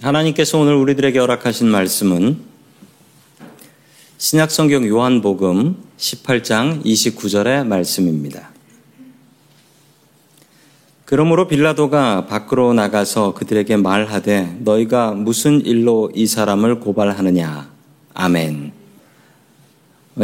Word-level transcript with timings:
하나님께서 0.00 0.58
오늘 0.58 0.74
우리들에게 0.74 1.18
허락하신 1.18 1.68
말씀은 1.68 2.38
신약성경 4.18 4.86
요한복음 4.88 5.76
18장 5.96 6.84
29절의 6.84 7.66
말씀입니다. 7.66 8.50
그러므로 11.04 11.46
빌라도가 11.46 12.26
밖으로 12.26 12.72
나가서 12.72 13.34
그들에게 13.34 13.76
말하되 13.76 14.56
너희가 14.60 15.12
무슨 15.12 15.64
일로 15.64 16.10
이 16.14 16.26
사람을 16.26 16.80
고발하느냐. 16.80 17.70
아멘. 18.14 18.72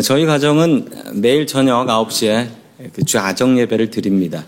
저희 0.03 0.25
가정은 0.25 0.89
매일 1.15 1.47
저녁 1.47 1.87
9시에 1.87 2.49
그 2.95 3.05
주아정 3.05 3.59
예배를 3.59 3.91
드립니다. 3.91 4.45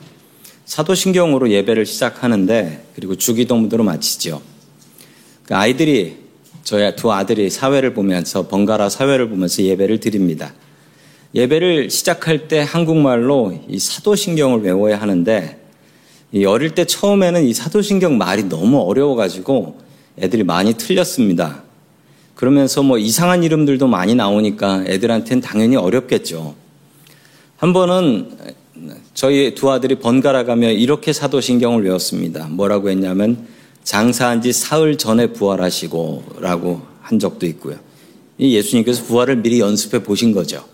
사도신경으로 0.64 1.50
예배를 1.50 1.84
시작하는데 1.86 2.86
그리고 2.94 3.16
주기도문으로 3.16 3.84
마치죠. 3.84 4.49
그 5.50 5.56
아이들이 5.56 6.14
저희 6.62 6.94
두 6.94 7.10
아들이 7.12 7.50
사회를 7.50 7.92
보면서 7.92 8.46
번갈아 8.46 8.88
사회를 8.88 9.28
보면서 9.28 9.64
예배를 9.64 9.98
드립니다. 9.98 10.54
예배를 11.34 11.90
시작할 11.90 12.46
때 12.46 12.64
한국말로 12.64 13.58
이 13.68 13.80
사도신경을 13.80 14.62
외워야 14.62 15.00
하는데 15.00 15.60
이 16.30 16.44
어릴 16.44 16.76
때 16.76 16.84
처음에는 16.84 17.42
이 17.42 17.52
사도신경 17.52 18.16
말이 18.16 18.44
너무 18.44 18.78
어려워가지고 18.82 19.76
애들이 20.20 20.44
많이 20.44 20.74
틀렸습니다. 20.74 21.64
그러면서 22.36 22.84
뭐 22.84 22.98
이상한 22.98 23.42
이름들도 23.42 23.88
많이 23.88 24.14
나오니까 24.14 24.84
애들한테는 24.86 25.40
당연히 25.40 25.74
어렵겠죠. 25.74 26.54
한 27.56 27.72
번은 27.72 28.30
저희 29.14 29.56
두 29.56 29.68
아들이 29.72 29.96
번갈아 29.96 30.44
가며 30.44 30.70
이렇게 30.70 31.12
사도신경을 31.12 31.82
외웠습니다. 31.86 32.46
뭐라고 32.46 32.88
했냐면 32.88 33.48
장사한 33.84 34.42
지 34.42 34.52
사흘 34.52 34.98
전에 34.98 35.28
부활하시고 35.32 36.24
라고 36.40 36.82
한 37.00 37.18
적도 37.18 37.46
있고요. 37.46 37.76
예수님께서 38.38 39.04
부활을 39.04 39.36
미리 39.36 39.60
연습해 39.60 40.02
보신 40.02 40.32
거죠. 40.32 40.64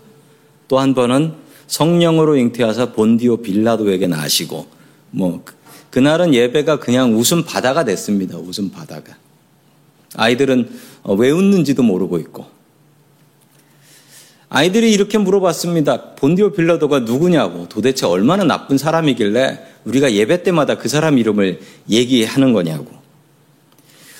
또 0.67 0.79
한 0.79 0.93
번은 0.93 1.33
성령으로 1.67 2.37
잉태하사 2.37 2.93
본디오 2.93 3.37
빌라도에게 3.37 4.07
나시고 4.07 4.67
뭐 5.11 5.43
그날은 5.89 6.33
예배가 6.33 6.79
그냥 6.79 7.17
웃음 7.17 7.43
바다가 7.43 7.83
됐습니다. 7.85 8.37
웃음 8.37 8.69
바다가. 8.71 9.15
아이들은 10.15 10.69
왜 11.17 11.31
웃는지도 11.31 11.83
모르고 11.83 12.19
있고. 12.19 12.45
아이들이 14.49 14.91
이렇게 14.91 15.17
물어봤습니다. 15.17 16.15
본디오 16.15 16.51
빌라도가 16.51 16.99
누구냐고 16.99 17.67
도대체 17.67 18.05
얼마나 18.05 18.45
나쁜 18.45 18.77
사람이길래 18.77 19.59
우리가 19.83 20.13
예배 20.13 20.43
때마다 20.43 20.77
그 20.77 20.87
사람 20.87 21.17
이름을 21.17 21.59
얘기하는 21.89 22.53
거냐고. 22.53 22.96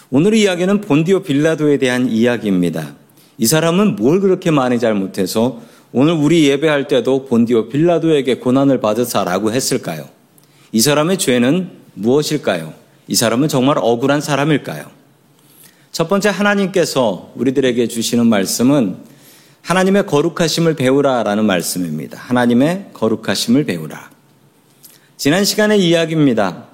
오늘의 0.09 0.41
이야기는 0.41 0.81
본디오 0.81 1.21
빌라도에 1.21 1.77
대한 1.77 2.09
이야기입니다. 2.09 2.95
이 3.37 3.45
사람은 3.45 3.97
뭘 3.97 4.21
그렇게 4.21 4.51
많이 4.51 4.79
잘못해서 4.79 5.61
오늘 5.91 6.13
우리 6.13 6.47
예배할 6.47 6.87
때도 6.87 7.25
본디오 7.25 7.67
빌라도에게 7.67 8.37
고난을 8.37 8.79
받으사라고 8.79 9.51
했을까요? 9.51 10.07
이 10.71 10.79
사람의 10.79 11.17
죄는 11.17 11.71
무엇일까요? 11.93 12.73
이 13.07 13.15
사람은 13.15 13.49
정말 13.49 13.77
억울한 13.79 14.21
사람일까요? 14.21 14.85
첫 15.91 16.07
번째 16.07 16.29
하나님께서 16.29 17.31
우리들에게 17.35 17.87
주시는 17.87 18.27
말씀은 18.27 18.97
하나님의 19.61 20.05
거룩하심을 20.05 20.75
배우라라는 20.75 21.45
말씀입니다. 21.45 22.17
하나님의 22.17 22.91
거룩하심을 22.93 23.65
배우라. 23.65 24.09
지난 25.17 25.43
시간의 25.43 25.85
이야기입니다. 25.85 26.66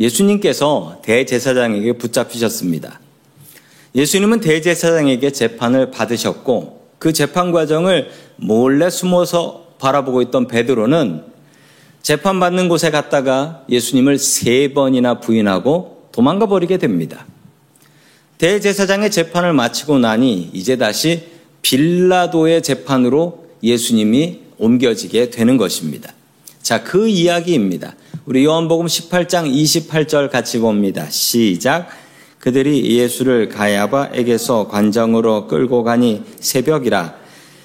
예수님께서 0.00 1.00
대제사장에게 1.02 1.92
붙잡히셨습니다. 1.92 3.00
예수님은 3.94 4.40
대제사장에게 4.40 5.30
재판을 5.30 5.90
받으셨고 5.90 6.80
그 6.98 7.12
재판 7.12 7.52
과정을 7.52 8.10
몰래 8.36 8.88
숨어서 8.88 9.74
바라보고 9.78 10.22
있던 10.22 10.48
베드로는 10.48 11.24
재판받는 12.02 12.68
곳에 12.68 12.90
갔다가 12.90 13.64
예수님을 13.68 14.18
세 14.18 14.72
번이나 14.72 15.20
부인하고 15.20 16.08
도망가 16.12 16.46
버리게 16.46 16.78
됩니다. 16.78 17.26
대제사장의 18.38 19.10
재판을 19.10 19.52
마치고 19.52 19.98
나니 19.98 20.50
이제 20.54 20.76
다시 20.76 21.28
빌라도의 21.60 22.62
재판으로 22.62 23.46
예수님이 23.62 24.40
옮겨지게 24.56 25.28
되는 25.28 25.58
것입니다. 25.58 26.14
자, 26.62 26.82
그 26.82 27.08
이야기입니다. 27.08 27.94
우리 28.26 28.44
요한복음 28.44 28.84
18장 28.84 29.50
28절 29.50 30.30
같이 30.30 30.58
봅니다. 30.58 31.08
시작. 31.08 31.88
그들이 32.38 32.98
예수를 32.98 33.48
가야바에게서 33.48 34.68
관정으로 34.68 35.46
끌고 35.46 35.84
가니 35.84 36.22
새벽이라 36.38 37.14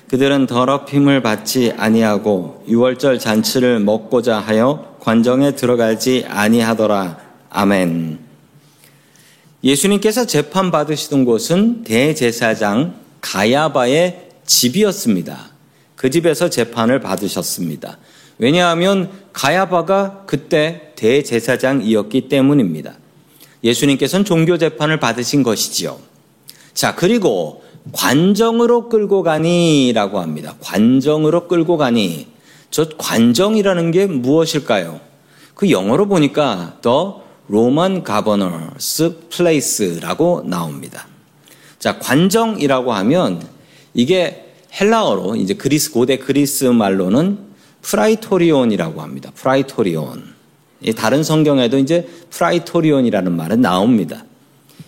그들은 0.09 0.47
더럽힘을 0.47 1.21
받지 1.21 1.73
아니하고 1.75 2.63
유월절 2.69 3.19
잔치를 3.19 3.81
먹고자 3.81 4.39
하여 4.39 4.95
관정에 5.01 5.55
들어가지 5.55 6.23
아니하더라. 6.25 7.17
아멘. 7.49 8.19
예수님께서 9.61 10.25
재판 10.25 10.71
받으시던 10.71 11.25
곳은 11.25 11.83
대제사장 11.83 12.95
가야바의 13.19 14.29
집이었습니다. 14.45 15.49
그 15.97 16.09
집에서 16.09 16.49
재판을 16.49 17.01
받으셨습니다. 17.01 17.97
왜냐하면 18.37 19.09
가야바가 19.33 20.23
그때 20.25 20.91
대제사장이었기 20.95 22.27
때문입니다. 22.29 22.95
예수님께서는 23.63 24.25
종교 24.25 24.57
재판을 24.57 24.99
받으신 24.99 25.43
것이지요. 25.43 25.97
자, 26.73 26.95
그리고 26.95 27.63
관정으로 27.91 28.89
끌고 28.89 29.23
가니라고 29.23 30.19
합니다. 30.19 30.55
관정으로 30.59 31.47
끌고 31.47 31.77
가니. 31.77 32.27
저 32.69 32.89
관정이라는 32.97 33.91
게 33.91 34.05
무엇일까요? 34.05 34.99
그 35.53 35.71
영어로 35.71 36.07
보니까 36.07 36.77
The 36.81 36.97
Roman 37.47 38.03
Governor's 38.03 39.29
Palace라고 39.29 40.43
나옵니다. 40.45 41.07
자, 41.79 41.99
관정이라고 41.99 42.93
하면 42.93 43.47
이게 43.93 44.53
헬라어로 44.79 45.37
이제 45.37 45.53
그리스 45.53 45.91
고대 45.91 46.17
그리스 46.17 46.65
말로는 46.65 47.39
프라이토리온이라고 47.85 49.01
합니다. 49.01 49.31
프라이토리온. 49.35 50.33
다른 50.95 51.23
성경에도 51.23 51.77
이제 51.77 52.07
프라이토리온이라는 52.31 53.31
말은 53.31 53.61
나옵니다. 53.61 54.25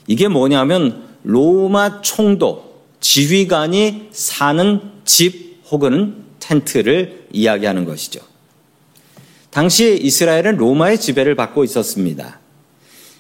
이게 0.08 0.28
뭐냐면 0.28 1.04
로마 1.24 2.02
총독, 2.02 2.98
지휘관이 3.00 4.10
사는 4.12 4.82
집 5.06 5.62
혹은 5.70 6.24
텐트를 6.40 7.28
이야기하는 7.32 7.86
것이죠. 7.86 8.22
당시 9.50 10.00
이스라엘은 10.02 10.58
로마의 10.58 11.00
지배를 11.00 11.36
받고 11.36 11.64
있었습니다. 11.64 12.40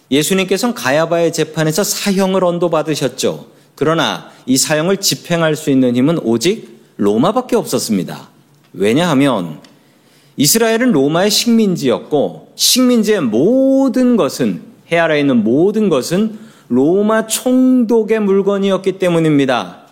예수님께서는 0.09 0.73
가야바의 0.73 1.33
재판에서 1.33 1.83
사형을 1.83 2.44
언도받으셨죠. 2.44 3.47
그러나 3.75 4.31
이 4.45 4.57
사형을 4.57 4.97
집행할 4.97 5.55
수 5.55 5.69
있는 5.69 5.95
힘은 5.95 6.19
오직 6.19 6.79
로마밖에 6.97 7.55
없었습니다. 7.55 8.29
왜냐하면 8.73 9.59
이스라엘은 10.38 10.92
로마의 10.92 11.31
식민지였고 11.31 12.53
식민지의 12.56 13.22
모든 13.22 14.16
것은 14.16 14.62
해 14.92 14.98
아래에 14.98 15.20
있는 15.20 15.44
모든 15.44 15.90
것은 15.90 16.40
로마 16.70 17.28
총독의 17.28 18.20
물건이었기 18.22 19.00
때문입니다. 19.00 19.88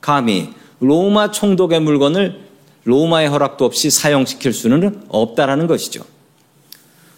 감히 0.00 0.50
로마 0.80 1.30
총독의 1.30 1.80
물건을 1.80 2.40
로마의 2.84 3.28
허락도 3.28 3.64
없이 3.64 3.90
사용시킬 3.90 4.54
수는 4.54 5.02
없다라는 5.08 5.66
것이죠. 5.66 6.04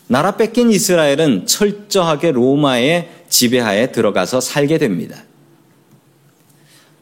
나라 0.08 0.36
뺏긴 0.36 0.70
이스라엘은 0.70 1.46
철저하게 1.46 2.32
로마의 2.32 3.08
지배하에 3.28 3.92
들어가서 3.92 4.40
살게 4.40 4.78
됩니다. 4.78 5.22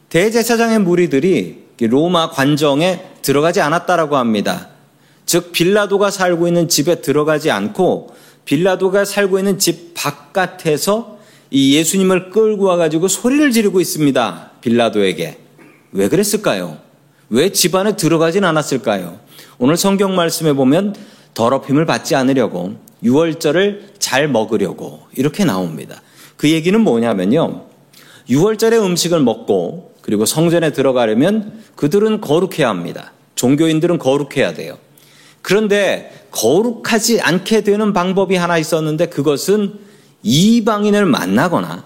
대제사장의 0.09 0.79
무리들이 0.79 1.63
로마 1.81 2.29
관정에 2.29 3.03
들어가지 3.23 3.59
않았다라고 3.61 4.17
합니다. 4.17 4.70
즉 5.31 5.53
빌라도가 5.53 6.11
살고 6.11 6.45
있는 6.49 6.67
집에 6.67 6.95
들어가지 6.99 7.51
않고 7.51 8.09
빌라도가 8.43 9.05
살고 9.05 9.39
있는 9.39 9.59
집 9.59 9.93
바깥에서 9.93 11.19
이 11.49 11.73
예수님을 11.77 12.31
끌고 12.31 12.65
와가지고 12.65 13.07
소리를 13.07 13.49
지르고 13.53 13.79
있습니다. 13.79 14.51
빌라도에게. 14.59 15.37
왜 15.93 16.09
그랬을까요? 16.09 16.79
왜 17.29 17.49
집 17.49 17.75
안에 17.75 17.95
들어가진 17.95 18.43
않았을까요? 18.43 19.21
오늘 19.57 19.77
성경 19.77 20.17
말씀에 20.17 20.51
보면 20.51 20.97
더럽힘을 21.33 21.85
받지 21.85 22.13
않으려고 22.13 22.75
유월절을 23.01 23.91
잘 23.99 24.27
먹으려고 24.27 25.03
이렇게 25.15 25.45
나옵니다. 25.45 26.01
그 26.35 26.49
얘기는 26.49 26.77
뭐냐면요. 26.77 27.67
유월절에 28.29 28.77
음식을 28.79 29.21
먹고 29.21 29.93
그리고 30.01 30.25
성전에 30.25 30.73
들어가려면 30.73 31.63
그들은 31.77 32.19
거룩해야 32.19 32.67
합니다. 32.67 33.13
종교인들은 33.35 33.97
거룩해야 33.97 34.53
돼요. 34.53 34.77
그런데 35.41 36.27
거룩하지 36.31 37.21
않게 37.21 37.61
되는 37.61 37.93
방법이 37.93 38.35
하나 38.35 38.57
있었는데 38.57 39.07
그것은 39.07 39.79
이방인을 40.23 41.05
만나거나 41.05 41.85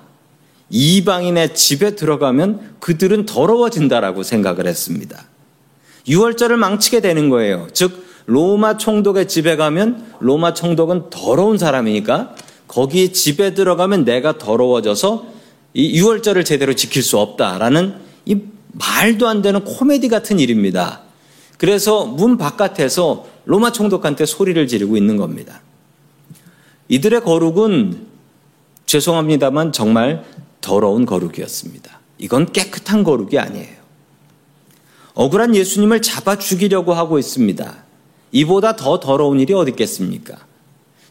이방인의 0.70 1.56
집에 1.56 1.96
들어가면 1.96 2.76
그들은 2.80 3.26
더러워진다라고 3.26 4.24
생각을 4.24 4.68
했습니다. 4.68 5.24
유월절을 6.08 6.58
망치게 6.58 7.02
되는 7.02 7.30
거예요. 7.30 7.68
즉 7.74 8.06
로마 8.26 8.78
총독의 8.78 9.28
집에 9.28 9.56
가면 9.56 10.14
로마 10.20 10.54
총독은 10.54 11.10
더러운 11.10 11.58
사람이니까 11.58 12.36
거기 12.68 13.14
집에 13.14 13.54
들어가면 13.54 14.06
내가 14.06 14.38
더러워져서 14.38 15.28
이 15.74 15.98
유월절을 16.00 16.46
제대로 16.46 16.74
지킬 16.74 17.04
수 17.04 17.20
없다라는 17.20 17.96
이 18.26 18.42
말도 18.72 19.28
안 19.28 19.42
되는 19.42 19.64
코미디 19.64 20.10
같은 20.10 20.40
일입니다. 20.40 21.05
그래서 21.58 22.06
문 22.06 22.38
바깥에서 22.38 23.26
로마 23.46 23.72
총독한테 23.72 24.26
소리를 24.26 24.68
지르고 24.68 24.98
있는 24.98 25.18
겁니다. 25.18 25.62
이들의 26.88 27.22
거룩은 27.22 28.08
죄송합니다만 28.86 29.72
정말 29.72 30.24
더러운 30.62 31.06
거룩이었습니다. 31.06 32.00
이건 32.18 32.52
깨끗한 32.52 33.04
거룩이 33.04 33.38
아니에요. 33.38 33.76
억울한 35.14 35.56
예수님을 35.56 36.02
잡아 36.02 36.38
죽이려고 36.38 36.94
하고 36.94 37.18
있습니다. 37.18 37.86
이보다 38.32 38.76
더 38.76 39.00
더러운 39.00 39.40
일이 39.40 39.54
어디 39.54 39.72
있겠습니까? 39.72 40.38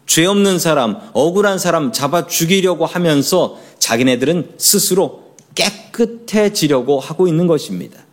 죄 0.05 0.25
없는 0.25 0.59
사람, 0.59 0.99
억울한 1.13 1.57
사람 1.57 1.91
잡아 1.91 2.27
죽이려고 2.27 2.85
하면서 2.85 3.57
자기네들은 3.79 4.53
스스로 4.57 5.35
깨끗해지려고 5.55 6.99
하고 6.99 7.27
있는 7.27 7.47
것입니다. 7.47 8.04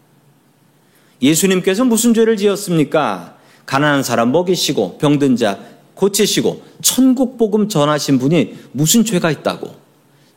예수님께서 1.23 1.85
무슨 1.85 2.13
죄를 2.13 2.37
지었습니까? 2.37 3.37
가난한 3.65 4.03
사람 4.03 4.33
먹이시고 4.33 4.99
병든 4.99 5.37
자 5.37 5.59
고치시고 5.95 6.63
천국 6.83 7.39
복음 7.39 7.69
전하신 7.69 8.19
분이 8.19 8.55
무슨 8.73 9.05
죄가 9.05 9.31
있다고 9.31 9.75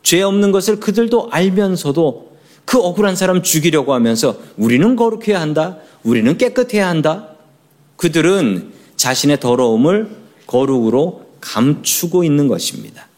죄 0.02 0.22
없는 0.22 0.52
것을 0.52 0.78
그들도 0.78 1.28
알면서도 1.32 2.36
그 2.64 2.78
억울한 2.78 3.16
사람 3.16 3.42
죽이려고 3.42 3.94
하면서 3.94 4.38
우리는 4.56 4.96
거룩해야 4.96 5.40
한다. 5.40 5.78
우리는 6.02 6.36
깨끗해야 6.36 6.88
한다. 6.88 7.28
그들은 7.96 8.72
자신의 8.96 9.40
더러움을 9.40 10.10
거룩으로 10.46 11.26
감추고 11.40 12.24
있는 12.24 12.48
것입니다. 12.48 13.08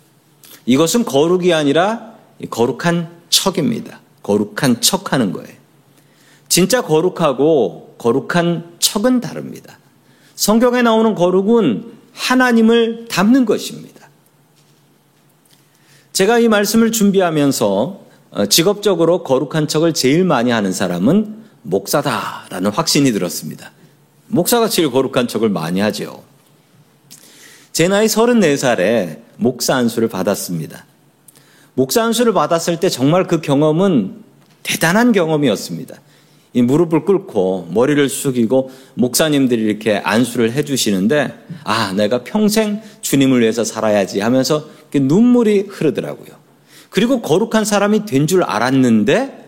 이것은 0.67 1.05
거룩이 1.05 1.53
아니라 1.53 2.14
거룩한 2.50 3.09
척입니다. 3.31 4.00
거룩한 4.23 4.81
척 4.81 5.12
하는 5.12 5.32
거예요. 5.32 5.57
진짜 6.58 6.82
거룩하고 6.82 7.94
거룩한 7.99 8.78
척은 8.81 9.20
다릅니다. 9.20 9.78
성경에 10.34 10.82
나오는 10.82 11.14
거룩은 11.14 11.93
하나님을 12.12 13.06
닮는 13.08 13.44
것입니다. 13.44 14.08
제가 16.12 16.40
이 16.40 16.49
말씀을 16.49 16.90
준비하면서 16.90 18.00
어, 18.32 18.46
직업적으로 18.46 19.22
거룩한 19.22 19.69
척을 19.69 19.94
제일 19.94 20.25
많이 20.25 20.50
하는 20.50 20.72
사람은 20.72 21.44
목사다라는 21.62 22.72
확신이 22.72 23.12
들었습니다. 23.12 23.70
목사가 24.26 24.69
제일 24.69 24.90
거룩한 24.90 25.28
척을 25.28 25.50
많이 25.50 25.78
하죠. 25.78 26.25
제 27.70 27.87
나이 27.87 28.06
34살에 28.06 29.20
목사 29.37 29.76
안수를 29.76 30.08
받았습니다. 30.08 30.87
목사 31.75 32.02
안수를 32.02 32.32
받았을 32.32 32.81
때 32.81 32.88
정말 32.88 33.28
그 33.28 33.40
경험은 33.40 34.25
대단한 34.64 35.12
경험이었습니다. 35.12 36.00
이 36.53 36.62
무릎을 36.62 37.05
꿇고 37.05 37.69
머리를 37.73 38.09
숙이고 38.09 38.71
목사님들이 38.95 39.62
이렇게 39.62 39.99
안수를 39.99 40.53
해주시는데 40.53 41.35
아 41.65 41.93
내가 41.93 42.25
평생 42.25 42.81
주님을 43.03 43.41
위해서 43.41 43.65
살아야지 43.65 44.21
하면서 44.21 44.65
눈물이 44.95 45.67
흐르더라고요. 45.69 46.39
그리고 46.91 47.21
거룩한 47.21 47.65
사람이 47.65 48.06
된 48.06 48.27
줄 48.27 48.43
알았는데 48.43 49.47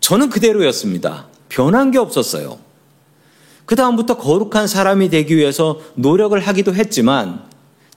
저는 0.00 0.30
그대로였습니다. 0.30 1.28
변한 1.48 1.90
게 1.90 1.98
없었어요. 1.98 2.58
그 3.66 3.76
다음부터 3.76 4.16
거룩한 4.16 4.66
사람이 4.66 5.10
되기 5.10 5.36
위해서 5.36 5.78
노력을 5.94 6.38
하기도 6.40 6.74
했지만 6.74 7.42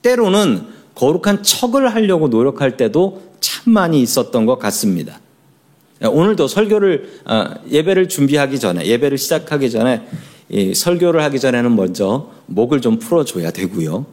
때로는 0.01 0.67
거룩한 0.95 1.41
척을 1.41 1.95
하려고 1.95 2.27
노력할 2.27 2.77
때도 2.77 3.23
참 3.39 3.73
많이 3.73 4.01
있었던 4.01 4.45
것 4.45 4.59
같습니다. 4.59 5.19
오늘도 6.01 6.47
설교를 6.47 7.21
아, 7.25 7.55
예배를 7.69 8.09
준비하기 8.09 8.59
전에 8.59 8.85
예배를 8.85 9.17
시작하기 9.17 9.69
전에 9.71 10.07
설교를 10.75 11.23
하기 11.23 11.39
전에는 11.39 11.75
먼저 11.75 12.31
목을 12.47 12.81
좀 12.81 12.99
풀어줘야 12.99 13.51
되고요. 13.51 14.05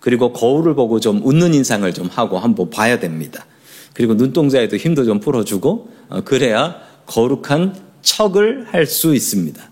그리고 0.00 0.32
거울을 0.32 0.74
보고 0.74 1.00
좀 1.00 1.20
웃는 1.24 1.54
인상을 1.54 1.92
좀 1.92 2.08
하고 2.08 2.38
한번 2.38 2.70
봐야 2.70 2.98
됩니다. 2.98 3.46
그리고 3.92 4.14
눈동자에도 4.14 4.76
힘도 4.76 5.04
좀 5.04 5.20
풀어주고 5.20 5.88
어, 6.08 6.20
그래야 6.22 6.76
거룩한 7.06 7.74
척을 8.02 8.66
할 8.70 8.86
수 8.86 9.14
있습니다. 9.14 9.62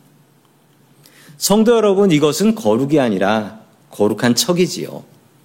성도 1.39 1.77
여러분, 1.77 2.11
이것은 2.11 2.55
거룩이 2.55 2.99
아니라 2.99 3.61
거룩한 3.91 4.35
척이지요. 4.35 5.05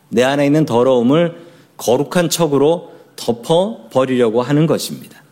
내 0.10 0.24
안에 0.24 0.46
있는 0.46 0.66
더러움을 0.66 1.36
거룩한 1.78 2.30
척으로 2.30 2.92
덮어 3.16 3.90
버리려고 3.92 4.42
하는 4.42 4.66
것입니다. 4.66 5.23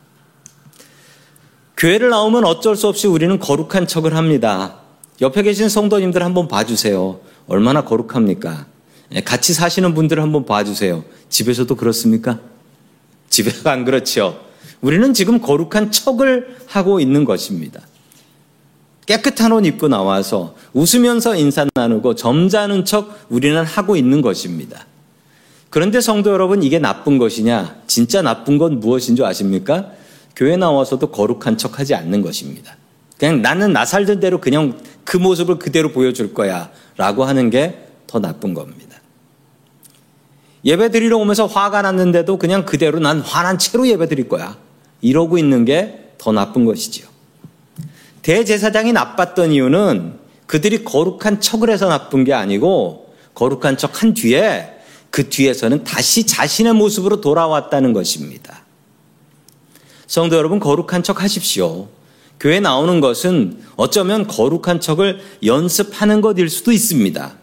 교회를 1.81 2.09
나오면 2.09 2.45
어쩔 2.45 2.75
수 2.75 2.87
없이 2.87 3.07
우리는 3.07 3.39
거룩한 3.39 3.87
척을 3.87 4.15
합니다. 4.15 4.75
옆에 5.19 5.41
계신 5.41 5.67
성도님들 5.67 6.21
한번 6.21 6.47
봐주세요. 6.47 7.19
얼마나 7.47 7.83
거룩합니까? 7.83 8.67
예, 9.13 9.21
같이 9.21 9.51
사시는 9.51 9.95
분들 9.95 10.21
한번 10.21 10.45
봐주세요. 10.45 11.03
집에서도 11.29 11.75
그렇습니까? 11.75 12.37
집에서 13.29 13.71
안 13.71 13.83
그렇죠. 13.83 14.39
우리는 14.81 15.11
지금 15.15 15.41
거룩한 15.41 15.91
척을 15.91 16.57
하고 16.67 16.99
있는 16.99 17.25
것입니다. 17.25 17.81
깨끗한 19.07 19.51
옷 19.51 19.65
입고 19.65 19.87
나와서 19.87 20.53
웃으면서 20.73 21.35
인사 21.35 21.65
나누고 21.73 22.13
점잖은 22.13 22.85
척 22.85 23.25
우리는 23.29 23.63
하고 23.65 23.95
있는 23.95 24.21
것입니다. 24.21 24.85
그런데 25.71 25.99
성도 25.99 26.29
여러분, 26.31 26.61
이게 26.61 26.77
나쁜 26.77 27.17
것이냐? 27.17 27.77
진짜 27.87 28.21
나쁜 28.21 28.59
건 28.59 28.79
무엇인 28.79 29.15
줄 29.15 29.25
아십니까? 29.25 29.99
교회 30.35 30.57
나와서도 30.57 31.11
거룩한 31.11 31.57
척 31.57 31.79
하지 31.79 31.95
않는 31.95 32.21
것입니다. 32.21 32.75
그냥 33.17 33.41
나는 33.41 33.73
나 33.73 33.85
살던 33.85 34.19
대로 34.19 34.39
그냥 34.41 34.79
그 35.03 35.17
모습을 35.17 35.59
그대로 35.59 35.91
보여줄 35.91 36.33
거야. 36.33 36.71
라고 36.97 37.23
하는 37.23 37.49
게 37.49 37.87
더 38.11 38.19
나쁜 38.19 38.53
겁니다. 38.53 38.97
예배 40.65 40.91
드리러 40.91 41.17
오면서 41.17 41.45
화가 41.45 41.81
났는데도 41.81 42.37
그냥 42.37 42.65
그대로 42.65 42.99
난 42.99 43.21
화난 43.21 43.57
채로 43.57 43.87
예배 43.87 44.07
드릴 44.09 44.27
거야. 44.27 44.57
이러고 45.01 45.37
있는 45.37 45.63
게 45.65 46.13
더 46.17 46.31
나쁜 46.31 46.65
것이지요. 46.65 47.07
대제사장이 48.21 48.93
나빴던 48.93 49.53
이유는 49.53 50.19
그들이 50.45 50.83
거룩한 50.83 51.41
척을 51.41 51.69
해서 51.69 51.87
나쁜 51.87 52.23
게 52.25 52.33
아니고 52.33 53.15
거룩한 53.33 53.77
척 53.77 54.03
한 54.03 54.13
뒤에 54.13 54.69
그 55.09 55.29
뒤에서는 55.29 55.83
다시 55.83 56.27
자신의 56.27 56.73
모습으로 56.73 57.21
돌아왔다는 57.21 57.93
것입니다. 57.93 58.60
성도 60.11 60.35
여러분, 60.35 60.59
거룩한 60.59 61.03
척 61.03 61.23
하십시오. 61.23 61.87
교회 62.37 62.59
나오는 62.59 62.99
것은 62.99 63.61
어쩌면 63.77 64.27
거룩한 64.27 64.81
척을 64.81 65.21
연습하는 65.45 66.19
것일 66.19 66.49
수도 66.49 66.73
있습니다. 66.73 67.33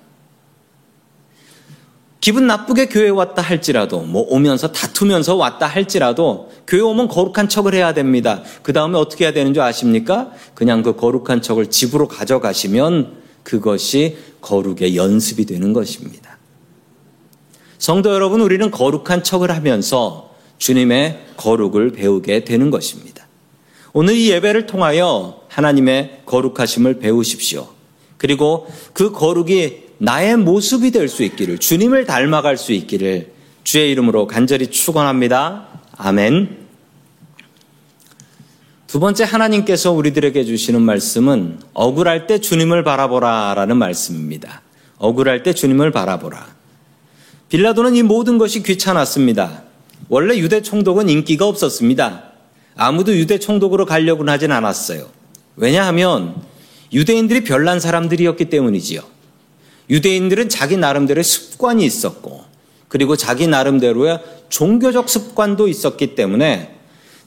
기분 2.20 2.46
나쁘게 2.46 2.88
교회 2.90 3.08
왔다 3.08 3.40
할지라도, 3.40 4.00
뭐 4.00 4.20
오면서 4.28 4.70
다투면서 4.70 5.36
왔다 5.36 5.66
할지라도, 5.66 6.50
교회 6.66 6.82
오면 6.82 7.08
거룩한 7.08 7.48
척을 7.48 7.72
해야 7.72 7.94
됩니다. 7.94 8.42
그 8.62 8.74
다음에 8.74 8.98
어떻게 8.98 9.24
해야 9.24 9.32
되는 9.32 9.54
줄 9.54 9.62
아십니까? 9.62 10.32
그냥 10.52 10.82
그 10.82 10.94
거룩한 10.94 11.40
척을 11.40 11.70
집으로 11.70 12.06
가져가시면 12.06 13.14
그것이 13.44 14.18
거룩의 14.42 14.94
연습이 14.94 15.46
되는 15.46 15.72
것입니다. 15.72 16.36
성도 17.78 18.12
여러분, 18.12 18.42
우리는 18.42 18.70
거룩한 18.70 19.22
척을 19.22 19.52
하면서 19.52 20.27
주님의 20.58 21.26
거룩을 21.36 21.92
배우게 21.92 22.44
되는 22.44 22.70
것입니다. 22.70 23.26
오늘 23.92 24.14
이 24.14 24.30
예배를 24.30 24.66
통하여 24.66 25.40
하나님의 25.48 26.22
거룩하심을 26.26 26.98
배우십시오. 26.98 27.68
그리고 28.16 28.66
그 28.92 29.12
거룩이 29.12 29.88
나의 29.98 30.36
모습이 30.36 30.90
될 30.90 31.08
수 31.08 31.22
있기를 31.22 31.58
주님을 31.58 32.04
닮아갈 32.04 32.56
수 32.56 32.72
있기를 32.72 33.32
주의 33.64 33.90
이름으로 33.90 34.26
간절히 34.26 34.68
축원합니다. 34.68 35.68
아멘. 35.96 36.68
두 38.86 39.00
번째 39.00 39.24
하나님께서 39.24 39.92
우리들에게 39.92 40.44
주시는 40.44 40.80
말씀은 40.80 41.60
억울할 41.74 42.26
때 42.26 42.40
주님을 42.40 42.84
바라보라라는 42.84 43.76
말씀입니다. 43.76 44.62
억울할 44.96 45.42
때 45.42 45.52
주님을 45.52 45.90
바라보라. 45.90 46.46
빌라도는 47.50 47.96
이 47.96 48.02
모든 48.02 48.38
것이 48.38 48.62
귀찮았습니다. 48.62 49.64
원래 50.08 50.36
유대 50.38 50.62
총독은 50.62 51.08
인기가 51.08 51.46
없었습니다. 51.46 52.24
아무도 52.76 53.14
유대 53.16 53.38
총독으로 53.38 53.86
가려고는 53.86 54.32
하진 54.32 54.52
않았어요. 54.52 55.08
왜냐하면 55.56 56.36
유대인들이 56.92 57.44
별난 57.44 57.80
사람들이었기 57.80 58.46
때문이지요. 58.46 59.02
유대인들은 59.90 60.48
자기 60.48 60.76
나름대로의 60.76 61.24
습관이 61.24 61.84
있었고 61.84 62.44
그리고 62.88 63.16
자기 63.16 63.46
나름대로의 63.46 64.20
종교적 64.48 65.08
습관도 65.08 65.68
있었기 65.68 66.14
때문에 66.14 66.74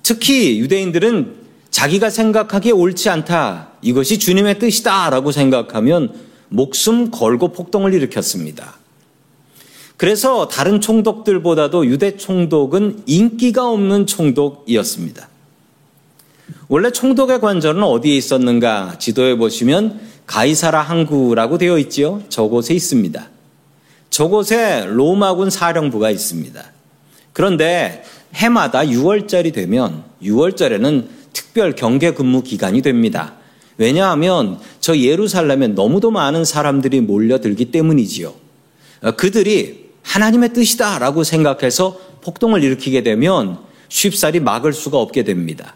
특히 0.03 0.59
유대인들은 0.59 1.41
자기가 1.69 2.09
생각하기에 2.09 2.71
옳지 2.71 3.09
않다. 3.09 3.69
이것이 3.81 4.19
주님의 4.19 4.59
뜻이다. 4.59 5.09
라고 5.09 5.31
생각하면 5.31 6.13
목숨 6.49 7.11
걸고 7.11 7.53
폭동을 7.53 7.93
일으켰습니다. 7.93 8.80
그래서 10.01 10.47
다른 10.47 10.81
총독들보다도 10.81 11.85
유대 11.85 12.17
총독은 12.17 13.03
인기가 13.05 13.69
없는 13.69 14.07
총독이었습니다. 14.07 15.29
원래 16.69 16.89
총독의 16.89 17.39
관절은 17.39 17.83
어디에 17.83 18.15
있었는가 18.15 18.95
지도에 18.97 19.35
보시면 19.35 19.99
가이사라 20.25 20.81
항구라고 20.81 21.59
되어 21.59 21.77
있지요. 21.77 22.23
저곳에 22.29 22.73
있습니다. 22.73 23.29
저곳에 24.09 24.85
로마군 24.87 25.51
사령부가 25.51 26.09
있습니다. 26.09 26.63
그런데 27.31 28.03
해마다 28.33 28.79
6월절이 28.79 29.53
되면 29.53 30.03
6월절에는 30.23 31.05
특별 31.31 31.75
경계 31.75 32.15
근무 32.15 32.41
기간이 32.41 32.81
됩니다. 32.81 33.35
왜냐하면 33.77 34.57
저 34.79 34.97
예루살렘에 34.97 35.67
너무도 35.67 36.09
많은 36.09 36.43
사람들이 36.43 37.01
몰려들기 37.01 37.65
때문이지요. 37.65 38.33
그들이 39.15 39.90
하나님의 40.03 40.53
뜻이다라고 40.53 41.23
생각해서 41.23 41.97
폭동을 42.21 42.63
일으키게 42.63 43.03
되면 43.03 43.59
쉽사리 43.89 44.39
막을 44.39 44.73
수가 44.73 44.97
없게 44.97 45.23
됩니다. 45.23 45.75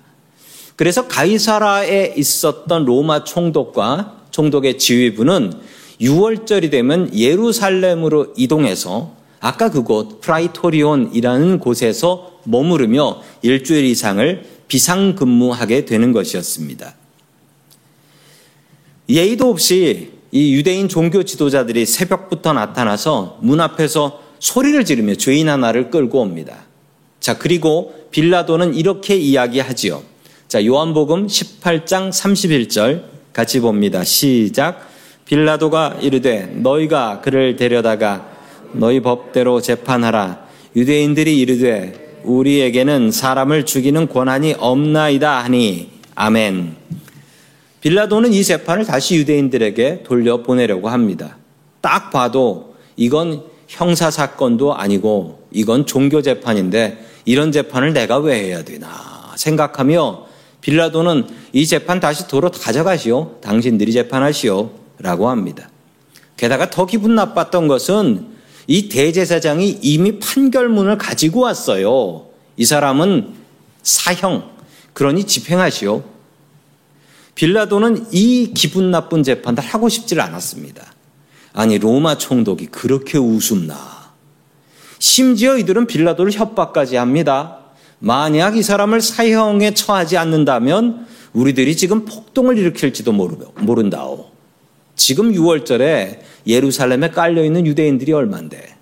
그래서 0.76 1.08
가이사라에 1.08 2.16
있었던 2.18 2.86
로마 2.86 3.24
총독과 3.24 4.24
총독의 4.32 4.78
지휘부는 4.78 5.54
유월절이 6.02 6.70
되면 6.72 7.16
예루살렘으로 7.18 8.34
이동해서 8.36 9.14
아까 9.40 9.70
그곳 9.70 10.22
프라이토리온이라는 10.22 11.60
곳에서 11.60 12.40
머무르며 12.44 13.22
일주일 13.42 13.86
이상을 13.86 14.46
비상근무하게 14.68 15.86
되는 15.86 16.12
것이었습니다. 16.12 16.96
예의도 19.08 19.50
없이 19.50 20.15
이 20.36 20.54
유대인 20.54 20.90
종교 20.90 21.24
지도자들이 21.24 21.86
새벽부터 21.86 22.52
나타나서 22.52 23.38
문 23.40 23.62
앞에서 23.62 24.20
소리를 24.40 24.84
지르며 24.84 25.16
죄인 25.16 25.48
하나를 25.48 25.90
끌고 25.90 26.20
옵니다. 26.20 26.58
자, 27.22 27.38
그리고 27.38 27.96
빌라도는 28.12 28.76
이렇게 28.76 29.16
이야기하지요. 29.16 30.04
자, 30.50 30.66
요한복음 30.66 31.28
18장 31.28 32.10
31절 32.10 33.04
같이 33.32 33.62
봅니다. 33.62 34.04
시작. 34.04 34.90
빌라도가 35.24 36.00
이르되 36.02 36.48
너희가 36.48 37.22
그를 37.22 37.56
데려다가 37.56 38.28
너희 38.74 39.00
법대로 39.00 39.62
재판하라. 39.62 40.48
유대인들이 40.76 41.40
이르되 41.40 42.20
우리에게는 42.26 43.12
사람을 43.12 43.66
죽이는 43.66 44.10
권한이 44.10 44.56
없나이다 44.60 45.46
하니 45.46 45.92
아멘. 46.14 46.76
빌라도는 47.86 48.34
이 48.34 48.44
재판을 48.44 48.84
다시 48.84 49.16
유대인들에게 49.16 50.02
돌려보내려고 50.02 50.90
합니다. 50.90 51.38
딱 51.82 52.10
봐도 52.10 52.74
이건 52.96 53.44
형사 53.68 54.10
사건도 54.10 54.74
아니고 54.74 55.48
이건 55.52 55.86
종교 55.86 56.24
재판인데 56.24 57.06
이런 57.26 57.52
재판을 57.52 57.94
내가 57.94 58.18
왜 58.18 58.44
해야 58.44 58.64
되나 58.64 58.90
생각하며 59.36 60.26
빌라도는 60.62 61.28
이 61.54 61.68
재판 61.68 62.00
다시 62.00 62.28
도로 62.28 62.50
가져가시오. 62.50 63.36
당신들이 63.42 63.92
재판하시오. 63.92 64.72
라고 64.98 65.30
합니다. 65.30 65.70
게다가 66.38 66.72
더 66.72 66.88
기분 66.88 67.14
나빴던 67.14 67.68
것은 67.68 68.30
이 68.66 68.90
대제사장이 68.90 69.82
이미 69.84 70.18
판결문을 70.18 70.98
가지고 70.98 71.42
왔어요. 71.42 72.26
이 72.58 72.66
사람은 72.66 73.36
사형, 73.84 74.50
그러니 74.94 75.26
집행하시오. 75.26 76.15
빌라도는 77.36 78.08
이 78.12 78.54
기분 78.54 78.92
나쁜 78.92 79.22
재판을 79.22 79.62
하고 79.62 79.90
싶지 79.90 80.20
않았습니다. 80.20 80.94
아니, 81.54 81.78
로마 81.78 82.18
총독이 82.18 82.68
그렇게 82.68 83.18
우습나. 83.18 83.76
심지어 85.00 85.58
이들은 85.58 85.88
빌라도를 85.88 86.32
협박까지 86.32 86.96
합니다. 86.96 87.60
만약 88.00 88.58
이 88.58 88.64
사람을 88.64 89.02
사형에 89.02 89.74
처하지 89.74 90.18
않는다면 90.18 91.08
우리들이 91.34 91.76
지금 91.76 92.06
폭동을 92.06 92.58
일으킬지도 92.58 93.12
모른다오. 93.12 94.32
지금 94.96 95.34
6월절에 95.34 96.20
예루살렘에 96.48 97.10
깔려있는 97.10 97.68
유대인들이 97.68 98.14
얼만데. 98.14 98.75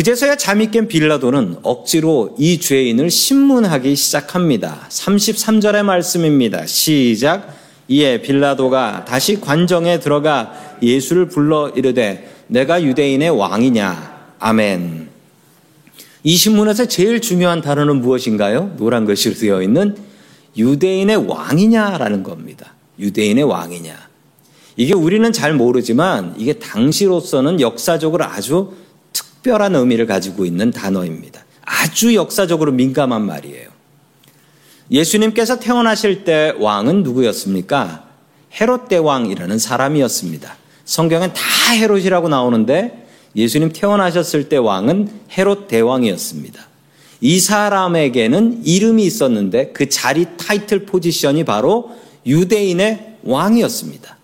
그제서야 0.00 0.36
잠이 0.36 0.70
깬 0.70 0.88
빌라도는 0.88 1.56
억지로 1.62 2.34
이 2.38 2.58
죄인을 2.58 3.10
신문하기 3.10 3.94
시작합니다. 3.94 4.86
33절의 4.88 5.82
말씀입니다. 5.82 6.64
시작. 6.64 7.54
이에 7.86 8.22
빌라도가 8.22 9.04
다시 9.04 9.38
관정에 9.38 10.00
들어가 10.00 10.54
예수를 10.82 11.28
불러 11.28 11.68
이르되 11.68 12.32
내가 12.46 12.82
유대인의 12.82 13.28
왕이냐. 13.28 14.36
아멘. 14.38 15.10
이 16.24 16.34
신문에서 16.34 16.86
제일 16.86 17.20
중요한 17.20 17.60
단어는 17.60 18.00
무엇인가요? 18.00 18.76
노란 18.78 19.04
글씨로 19.04 19.34
되어 19.34 19.60
있는 19.60 19.98
유대인의 20.56 21.28
왕이냐라는 21.28 22.22
겁니다. 22.22 22.72
유대인의 22.98 23.44
왕이냐. 23.44 24.08
이게 24.76 24.94
우리는 24.94 25.30
잘 25.30 25.52
모르지만 25.52 26.36
이게 26.38 26.54
당시로서는 26.54 27.60
역사적으로 27.60 28.24
아주 28.24 28.79
특별한 29.40 29.74
의미를 29.74 30.06
가지고 30.06 30.44
있는 30.44 30.70
단어입니다. 30.70 31.44
아주 31.64 32.14
역사적으로 32.14 32.72
민감한 32.72 33.24
말이에요. 33.24 33.68
예수님께서 34.90 35.58
태어나실 35.58 36.24
때 36.24 36.54
왕은 36.58 37.02
누구였습니까? 37.02 38.04
헤롯 38.60 38.88
대왕이라는 38.88 39.58
사람이었습니다. 39.58 40.56
성경엔 40.84 41.32
다 41.32 41.72
헤롯이라고 41.72 42.28
나오는데 42.28 43.06
예수님 43.36 43.72
태어나셨을 43.72 44.48
때 44.48 44.56
왕은 44.56 45.08
헤롯 45.38 45.68
대왕이었습니다. 45.68 46.60
이 47.22 47.38
사람에게는 47.38 48.62
이름이 48.64 49.04
있었는데 49.04 49.72
그 49.72 49.88
자리 49.88 50.26
타이틀 50.36 50.84
포지션이 50.84 51.44
바로 51.44 51.92
유대인의 52.26 53.18
왕이었습니다. 53.22 54.18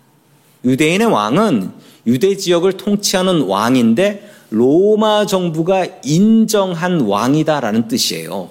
유대인의 0.65 1.07
왕은 1.07 1.71
유대 2.07 2.35
지역을 2.35 2.73
통치하는 2.73 3.43
왕인데 3.43 4.36
로마 4.49 5.25
정부가 5.25 5.85
인정한 6.03 7.01
왕이다라는 7.01 7.87
뜻이에요. 7.87 8.49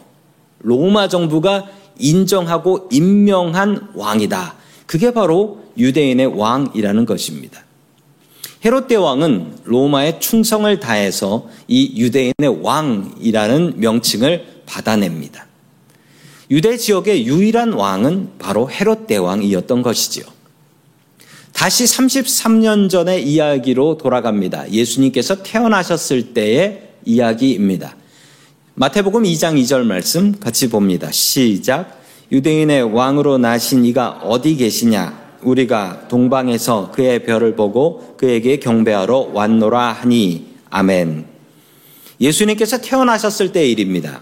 로마 0.61 1.09
정부가 1.09 1.67
인정하고 1.99 2.89
임명한 2.93 3.89
왕이다. 3.95 4.55
그게 4.87 5.13
바로 5.13 5.61
유대인의 5.79 6.39
왕이라는 6.39 7.07
것입니다. 7.07 7.63
헤롯 8.65 8.89
대왕은 8.89 9.59
로마의 9.65 10.21
충성을 10.21 10.81
다해서 10.81 11.49
이 11.69 12.01
유대인의 12.01 12.63
왕이라는 12.63 13.75
명칭을 13.77 14.63
받아냅니다. 14.67 15.47
유대 16.51 16.77
지역의 16.77 17.27
유일한 17.27 17.73
왕은 17.73 18.31
바로 18.39 18.71
헤롯 18.71 19.07
대왕이었던 19.07 19.83
것이지요. 19.83 20.36
다시 21.57 21.85
33년 21.85 22.91
전의 22.91 23.27
이야기로 23.27 23.97
돌아갑니다. 23.97 24.71
예수님께서 24.73 25.43
태어나셨을 25.43 26.35
때의 26.35 26.91
이야기입니다. 27.07 27.97
마태복음 28.75 29.23
2장 29.23 29.59
2절 29.63 29.85
말씀 29.85 30.39
같이 30.39 30.69
봅니다. 30.69 31.11
시작. 31.11 31.99
유대인의 32.31 32.93
왕으로 32.95 33.39
나신 33.39 33.87
이가 33.87 34.21
어디 34.23 34.55
계시냐? 34.57 35.39
우리가 35.41 36.09
동방에서 36.09 36.91
그의 36.91 37.25
별을 37.25 37.57
보고 37.57 38.17
그에게 38.19 38.59
경배하러 38.59 39.31
왔노라 39.33 39.93
하니 39.93 40.45
아멘. 40.69 41.25
예수님께서 42.21 42.83
태어나셨을 42.83 43.53
때의 43.53 43.73
일입니다. 43.73 44.21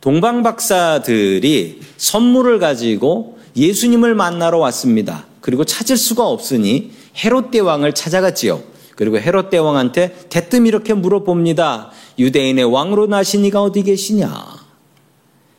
동방 0.00 0.44
박사들이 0.44 1.80
선물을 1.96 2.60
가지고 2.60 3.38
예수님을 3.56 4.14
만나러 4.14 4.58
왔습니다. 4.58 5.29
그리고 5.40 5.64
찾을 5.64 5.96
수가 5.96 6.26
없으니 6.26 6.92
헤롯 7.16 7.50
대왕을 7.50 7.94
찾아갔지요. 7.94 8.62
그리고 8.96 9.18
헤롯 9.18 9.50
대왕한테 9.50 10.26
대뜸 10.28 10.66
이렇게 10.66 10.92
물어봅니다. 10.92 11.90
유대인의 12.18 12.64
왕으로 12.64 13.06
나신 13.06 13.44
이가 13.44 13.62
어디 13.62 13.82
계시냐? 13.82 14.30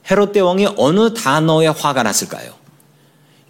헤롯 0.09 0.31
대왕이 0.33 0.67
어느 0.77 1.13
단어에 1.13 1.67
화가 1.67 2.03
났을까요? 2.03 2.53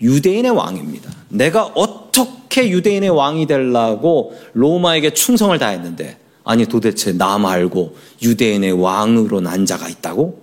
유대인의 0.01 0.51
왕입니다. 0.51 1.11
내가 1.29 1.65
어떻게 1.65 2.69
유대인의 2.69 3.09
왕이 3.09 3.45
되려고 3.47 4.33
로마에게 4.53 5.13
충성을 5.13 5.57
다했는데 5.57 6.17
아니 6.43 6.65
도대체 6.65 7.13
나 7.13 7.37
말고 7.37 7.95
유대인의 8.21 8.71
왕으로 8.71 9.41
난 9.41 9.65
자가 9.65 9.89
있다고? 9.89 10.41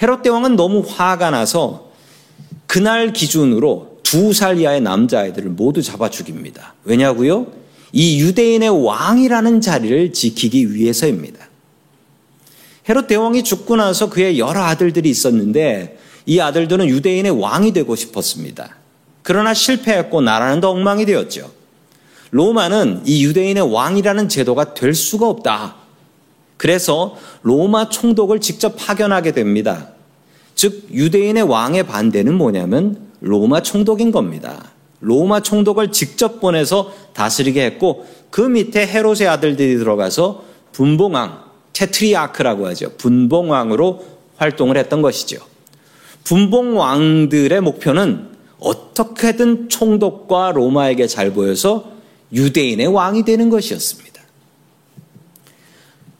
헤롯 0.00 0.22
대왕은 0.22 0.56
너무 0.56 0.82
화가 0.86 1.30
나서 1.30 1.89
그날 2.70 3.12
기준으로 3.12 3.98
두 4.04 4.32
살 4.32 4.60
이하의 4.60 4.80
남자아이들을 4.80 5.50
모두 5.50 5.82
잡아 5.82 6.08
죽입니다. 6.08 6.74
왜냐고요? 6.84 7.48
이 7.92 8.20
유대인의 8.20 8.84
왕이라는 8.84 9.60
자리를 9.60 10.12
지키기 10.12 10.72
위해서입니다. 10.72 11.48
헤롯 12.88 13.08
대왕이 13.08 13.42
죽고 13.42 13.74
나서 13.74 14.08
그의 14.08 14.38
여러 14.38 14.62
아들들이 14.62 15.10
있었는데 15.10 15.98
이 16.26 16.38
아들들은 16.38 16.86
유대인의 16.86 17.40
왕이 17.40 17.72
되고 17.72 17.96
싶었습니다. 17.96 18.76
그러나 19.22 19.52
실패했고 19.52 20.20
나라는 20.20 20.60
더 20.60 20.70
엉망이 20.70 21.06
되었죠. 21.06 21.50
로마는 22.30 23.02
이 23.04 23.24
유대인의 23.24 23.72
왕이라는 23.72 24.28
제도가 24.28 24.74
될 24.74 24.94
수가 24.94 25.28
없다. 25.28 25.74
그래서 26.56 27.16
로마 27.42 27.88
총독을 27.88 28.40
직접 28.40 28.76
파견하게 28.76 29.32
됩니다. 29.32 29.88
즉 30.60 30.88
유대인의 30.92 31.44
왕의 31.44 31.84
반대는 31.84 32.34
뭐냐면 32.34 32.98
로마 33.20 33.62
총독인 33.62 34.12
겁니다. 34.12 34.72
로마 35.00 35.40
총독을 35.40 35.90
직접 35.90 36.38
보내서 36.38 36.92
다스리게 37.14 37.64
했고 37.64 38.04
그 38.28 38.42
밑에 38.42 38.86
헤롯의 38.86 39.26
아들들이 39.26 39.78
들어가서 39.78 40.44
분봉왕, 40.72 41.44
테트리아크라고 41.72 42.66
하죠. 42.66 42.92
분봉왕으로 42.98 44.04
활동을 44.36 44.76
했던 44.76 45.00
것이죠. 45.00 45.38
분봉왕들의 46.24 47.58
목표는 47.62 48.28
어떻게든 48.58 49.70
총독과 49.70 50.52
로마에게 50.52 51.06
잘 51.06 51.32
보여서 51.32 51.90
유대인의 52.34 52.88
왕이 52.88 53.24
되는 53.24 53.48
것이었습니다. 53.48 54.09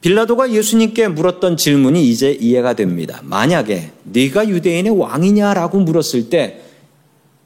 빌라도가 0.00 0.52
예수님께 0.52 1.08
물었던 1.08 1.56
질문이 1.56 2.08
이제 2.08 2.32
이해가 2.32 2.72
됩니다. 2.74 3.20
만약에 3.22 3.92
네가 4.04 4.48
유대인의 4.48 4.98
왕이냐라고 4.98 5.80
물었을 5.80 6.30
때 6.30 6.62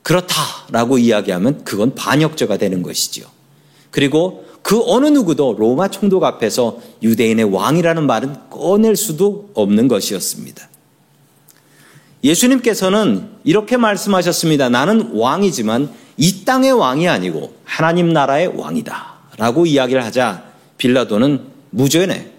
그렇다라고 0.02 0.98
이야기하면 0.98 1.64
그건 1.64 1.94
반역죄가 1.94 2.58
되는 2.58 2.82
것이지요. 2.82 3.26
그리고 3.90 4.44
그 4.62 4.80
어느 4.86 5.06
누구도 5.06 5.56
로마 5.58 5.88
총독 5.88 6.24
앞에서 6.24 6.80
유대인의 7.02 7.46
왕이라는 7.52 8.06
말은 8.06 8.50
꺼낼 8.50 8.96
수도 8.96 9.50
없는 9.54 9.88
것이었습니다. 9.88 10.68
예수님께서는 12.22 13.28
이렇게 13.44 13.76
말씀하셨습니다. 13.76 14.70
나는 14.70 15.10
왕이지만 15.12 15.90
이 16.16 16.44
땅의 16.44 16.72
왕이 16.72 17.08
아니고 17.08 17.54
하나님 17.64 18.12
나라의 18.12 18.56
왕이다. 18.56 19.14
라고 19.36 19.66
이야기를 19.66 20.04
하자 20.04 20.44
빌라도는 20.78 21.40
무죄네. 21.70 22.33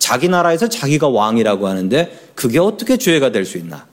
자기 0.00 0.28
나라에서 0.28 0.68
자기가 0.68 1.08
왕이라고 1.08 1.68
하는데 1.68 2.32
그게 2.34 2.58
어떻게 2.58 2.96
죄가 2.96 3.30
될 3.30 3.44
수 3.44 3.58
있나? 3.58 3.86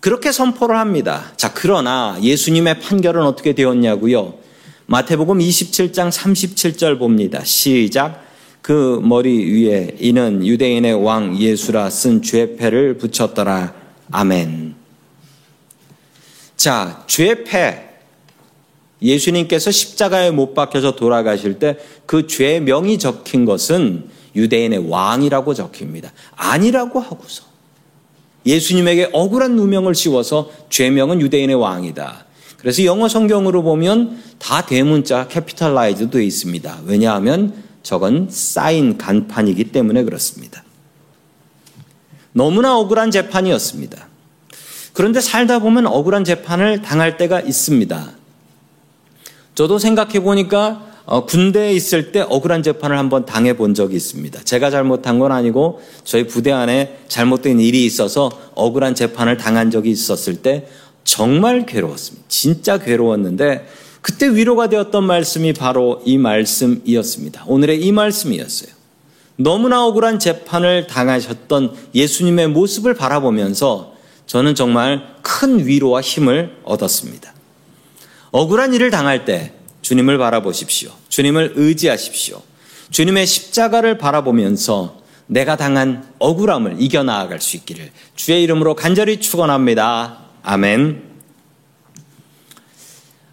그렇게 0.00 0.32
선포를 0.32 0.76
합니다. 0.76 1.32
자, 1.36 1.52
그러나 1.54 2.18
예수님의 2.20 2.80
판결은 2.80 3.22
어떻게 3.24 3.54
되었냐고요? 3.54 4.34
마태복음 4.86 5.38
27장 5.38 6.10
37절 6.10 6.98
봅니다. 6.98 7.42
시작. 7.44 8.20
그 8.60 9.00
머리 9.02 9.44
위에 9.52 9.96
이는 10.00 10.44
유대인의 10.44 10.94
왕 11.04 11.38
예수라 11.38 11.88
쓴 11.88 12.20
죄패를 12.20 12.98
붙였더라. 12.98 13.74
아멘. 14.10 14.74
자, 16.56 17.04
죄패. 17.06 17.91
예수님께서 19.02 19.70
십자가에 19.70 20.30
못 20.30 20.54
박혀서 20.54 20.96
돌아가실 20.96 21.58
때 21.58 21.76
그 22.12 22.26
죄명이 22.26 22.98
적힌 22.98 23.46
것은 23.46 24.10
유대인의 24.36 24.90
왕이라고 24.90 25.54
적힙니다. 25.54 26.12
아니라고 26.36 27.00
하고서 27.00 27.44
예수님에게 28.44 29.08
억울한 29.12 29.56
누명을 29.56 29.94
씌워서 29.94 30.50
죄명은 30.68 31.22
유대인의 31.22 31.56
왕이다. 31.56 32.26
그래서 32.58 32.84
영어 32.84 33.08
성경으로 33.08 33.62
보면 33.62 34.22
다 34.38 34.66
대문자 34.66 35.26
capitalize 35.28 36.10
되어 36.10 36.20
있습니다. 36.20 36.80
왜냐하면 36.84 37.54
저건 37.82 38.28
쌓인 38.30 38.98
간판이기 38.98 39.72
때문에 39.72 40.04
그렇습니다. 40.04 40.62
너무나 42.32 42.76
억울한 42.76 43.10
재판이었습니다. 43.10 44.08
그런데 44.92 45.22
살다 45.22 45.60
보면 45.60 45.86
억울한 45.86 46.24
재판을 46.24 46.82
당할 46.82 47.16
때가 47.16 47.40
있습니다. 47.40 48.12
저도 49.54 49.78
생각해 49.78 50.20
보니까 50.20 50.92
어, 51.04 51.26
군대에 51.26 51.72
있을 51.72 52.12
때 52.12 52.20
억울한 52.20 52.62
재판을 52.62 52.96
한번 52.96 53.26
당해 53.26 53.56
본 53.56 53.74
적이 53.74 53.96
있습니다. 53.96 54.42
제가 54.44 54.70
잘못한 54.70 55.18
건 55.18 55.32
아니고 55.32 55.80
저희 56.04 56.26
부대 56.26 56.52
안에 56.52 57.00
잘못된 57.08 57.60
일이 57.60 57.84
있어서 57.84 58.30
억울한 58.54 58.94
재판을 58.94 59.36
당한 59.36 59.70
적이 59.70 59.90
있었을 59.90 60.36
때 60.36 60.68
정말 61.04 61.66
괴로웠습니다. 61.66 62.24
진짜 62.28 62.78
괴로웠는데 62.78 63.66
그때 64.00 64.28
위로가 64.34 64.68
되었던 64.68 65.04
말씀이 65.04 65.52
바로 65.52 66.00
이 66.04 66.18
말씀이었습니다. 66.18 67.44
오늘의 67.46 67.82
이 67.84 67.92
말씀이었어요. 67.92 68.70
너무나 69.36 69.84
억울한 69.86 70.18
재판을 70.18 70.86
당하셨던 70.86 71.74
예수님의 71.94 72.48
모습을 72.48 72.94
바라보면서 72.94 73.94
저는 74.26 74.54
정말 74.54 75.16
큰 75.22 75.66
위로와 75.66 76.00
힘을 76.00 76.56
얻었습니다. 76.64 77.32
억울한 78.32 78.74
일을 78.74 78.90
당할 78.90 79.24
때 79.24 79.52
주님을 79.82 80.18
바라보십시오. 80.18 80.90
주님을 81.08 81.52
의지하십시오. 81.56 82.42
주님의 82.90 83.26
십자가를 83.26 83.98
바라보면서 83.98 85.02
내가 85.26 85.56
당한 85.56 86.08
억울함을 86.18 86.76
이겨나아갈 86.78 87.40
수 87.40 87.56
있기를 87.56 87.90
주의 88.16 88.42
이름으로 88.42 88.74
간절히 88.74 89.20
축원합니다. 89.20 90.18
아멘. 90.42 91.02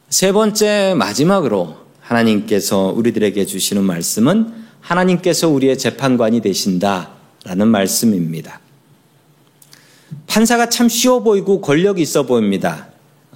세 0.09 0.31
번째 0.31 0.95
마지막으로 0.97 1.77
하나님께서 2.01 2.87
우리들에게 2.87 3.45
주시는 3.45 3.83
말씀은 3.83 4.53
하나님께서 4.81 5.49
우리의 5.49 5.77
재판관이 5.77 6.41
되신다라는 6.41 7.67
말씀입니다. 7.67 8.59
판사가 10.27 10.69
참 10.69 10.89
쉬워 10.89 11.21
보이고 11.21 11.61
권력이 11.61 12.01
있어 12.01 12.23
보입니다. 12.23 12.88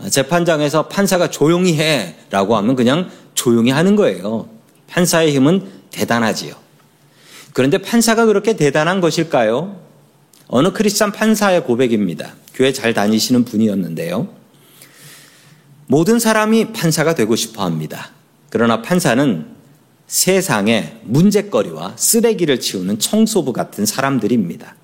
재판장에서 0.10 0.88
판사가 0.88 1.30
조용히 1.30 1.78
해 1.78 2.16
라고 2.30 2.58
하면 2.58 2.76
그냥 2.76 3.10
조용히 3.36 3.72
하는 3.72 3.96
거예요. 3.96 4.50
판사의 4.88 5.34
힘은 5.34 5.68
대단하지요. 5.92 6.56
그런데 7.54 7.78
판사가 7.78 8.26
그렇게 8.26 8.56
대단한 8.56 9.02
것일까요? 9.02 9.80
어느 10.48 10.72
크리스찬 10.72 11.12
판사의 11.12 11.64
고백입니다. 11.64 12.34
교회 12.54 12.74
잘 12.74 12.94
다니시는 12.94 13.46
분이었는데요. 13.46 14.28
모든 15.88 16.20
사람이 16.20 16.74
판사가 16.74 17.16
되고 17.16 17.36
싶어 17.36 17.64
합니다. 17.64 18.12
그러나 18.50 18.82
판사는 18.82 19.46
세상의 20.08 21.00
문제거리와 21.04 21.94
쓰레기를 21.96 22.60
치우는 22.60 23.00
청소부 23.00 23.54
같은 23.54 23.86
사람들입니다. 23.86 24.76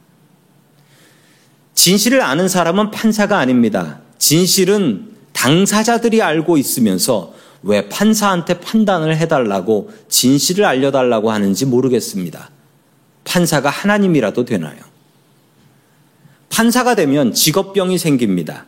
진실을 1.74 2.22
아는 2.22 2.48
사람은 2.48 2.92
판사가 2.92 3.38
아닙니다. 3.38 4.02
진실은 4.20 5.10
당사자들이 5.34 6.22
알고 6.22 6.58
있으면서 6.58 7.34
왜 7.64 7.90
판사한테 7.90 8.60
판단을 8.60 9.18
해달라고 9.18 9.92
진실을 10.08 10.66
알려달라고 10.66 11.32
하는지 11.32 11.66
모르겠습니다. 11.66 12.52
판사가 13.24 13.70
하나님이라도 13.70 14.46
되나요? 14.46 14.78
판사가 16.50 16.96
되면 16.96 17.34
직업병이 17.34 17.98
생깁니다. 17.98 18.66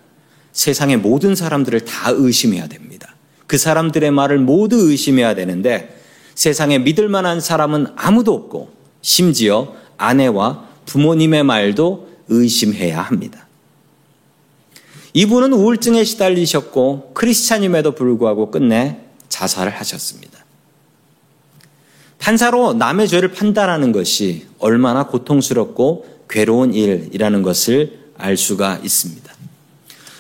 세상의 0.52 0.98
모든 0.98 1.36
사람들을 1.36 1.86
다 1.86 2.12
의심해야 2.12 2.68
됩니다. 2.68 3.16
그 3.48 3.58
사람들의 3.58 4.12
말을 4.12 4.40
모두 4.40 4.90
의심해야 4.90 5.36
되는데 5.36 6.02
세상에 6.36 6.80
믿을 6.80 7.10
만한 7.10 7.42
사람은 7.42 7.88
아무도 7.96 8.34
없고 8.34 8.72
심지어 9.02 9.74
아내와 9.98 10.68
부모님의 10.86 11.44
말도 11.44 12.10
의심해야 12.30 13.02
합니다. 13.02 13.48
이분은 15.14 15.54
우울증에 15.54 16.04
시달리셨고 16.04 17.12
크리스찬임에도 17.14 17.92
불구하고 17.94 18.52
끝내 18.52 18.98
자살을 19.30 19.72
하셨습니다. 19.74 20.40
판사로 22.20 22.74
남의 22.74 23.08
죄를 23.08 23.32
판단하는 23.32 23.92
것이 23.92 24.48
얼마나 24.60 25.08
고통스럽고 25.08 26.06
괴로운 26.30 26.74
일이라는 26.74 27.42
것을 27.42 28.00
알 28.18 28.38
수가 28.38 28.80
있습니다. 28.84 29.32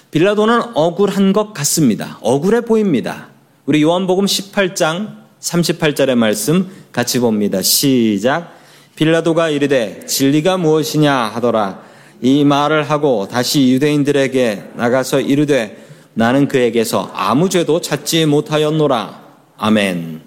빌라도는 0.09 0.61
억울한 0.73 1.31
것 1.31 1.53
같습니다. 1.53 2.17
억울해 2.21 2.61
보입니다. 2.61 3.29
우리 3.65 3.81
요한복음 3.81 4.25
18장 4.25 5.21
38절의 5.39 6.15
말씀 6.15 6.69
같이 6.91 7.19
봅니다. 7.19 7.61
시작. 7.61 8.57
빌라도가 8.95 9.49
이르되 9.49 10.05
진리가 10.05 10.57
무엇이냐 10.57 11.13
하더라. 11.13 11.90
이 12.21 12.43
말을 12.43 12.89
하고 12.89 13.27
다시 13.27 13.71
유대인들에게 13.71 14.71
나가서 14.75 15.21
이르되 15.21 15.77
나는 16.13 16.47
그에게서 16.47 17.11
아무 17.13 17.49
죄도 17.49 17.81
찾지 17.81 18.27
못하였노라. 18.27 19.21
아멘. 19.57 20.21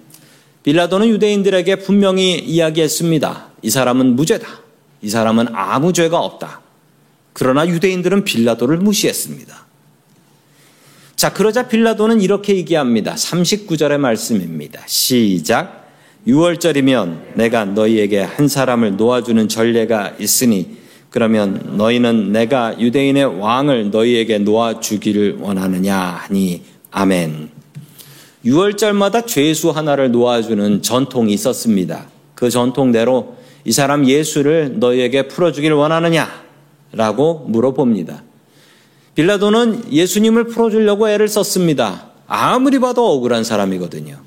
빌라도는 0.63 1.07
유대인들에게 1.09 1.77
분명히 1.77 2.37
이야기했습니다. 2.39 3.47
이 3.61 3.69
사람은 3.69 4.15
무죄다. 4.15 4.47
이 5.01 5.09
사람은 5.09 5.47
아무 5.53 5.93
죄가 5.93 6.19
없다. 6.19 6.61
그러나 7.33 7.67
유대인들은 7.67 8.23
빌라도를 8.23 8.77
무시했습니다. 8.77 9.65
자, 11.15 11.31
그러자 11.33 11.67
빌라도는 11.67 12.19
이렇게 12.19 12.55
얘기합니다. 12.55 13.15
39절의 13.15 13.97
말씀입니다. 13.99 14.81
시작. 14.85 15.85
6월절이면 16.27 17.35
내가 17.35 17.65
너희에게 17.65 18.21
한 18.21 18.47
사람을 18.47 18.97
놓아주는 18.97 19.47
전례가 19.47 20.13
있으니 20.19 20.77
그러면 21.15 21.77
너희는 21.77 22.33
내가 22.33 22.77
유대인의 22.77 23.39
왕을 23.39 23.89
너희에게 23.89 24.39
놓아 24.39 24.81
주기를 24.81 25.37
원하느냐 25.39 25.95
하니 25.97 26.61
아멘. 26.91 27.51
6월절마다 28.45 29.25
죄수 29.25 29.69
하나를 29.69 30.11
놓아주는 30.11 30.81
전통이 30.81 31.31
있었습니다. 31.31 32.07
그 32.33 32.49
전통대로 32.49 33.37
이 33.63 33.71
사람 33.71 34.05
예수를 34.05 34.73
너희에게 34.77 35.29
풀어주기를 35.29 35.77
원하느냐? 35.77 36.27
라고 36.91 37.45
물어봅니다. 37.47 38.21
빌라도는 39.15 39.93
예수님을 39.93 40.47
풀어주려고 40.47 41.07
애를 41.07 41.29
썼습니다. 41.29 42.07
아무리 42.27 42.79
봐도 42.79 43.09
억울한 43.09 43.45
사람이거든요. 43.45 44.17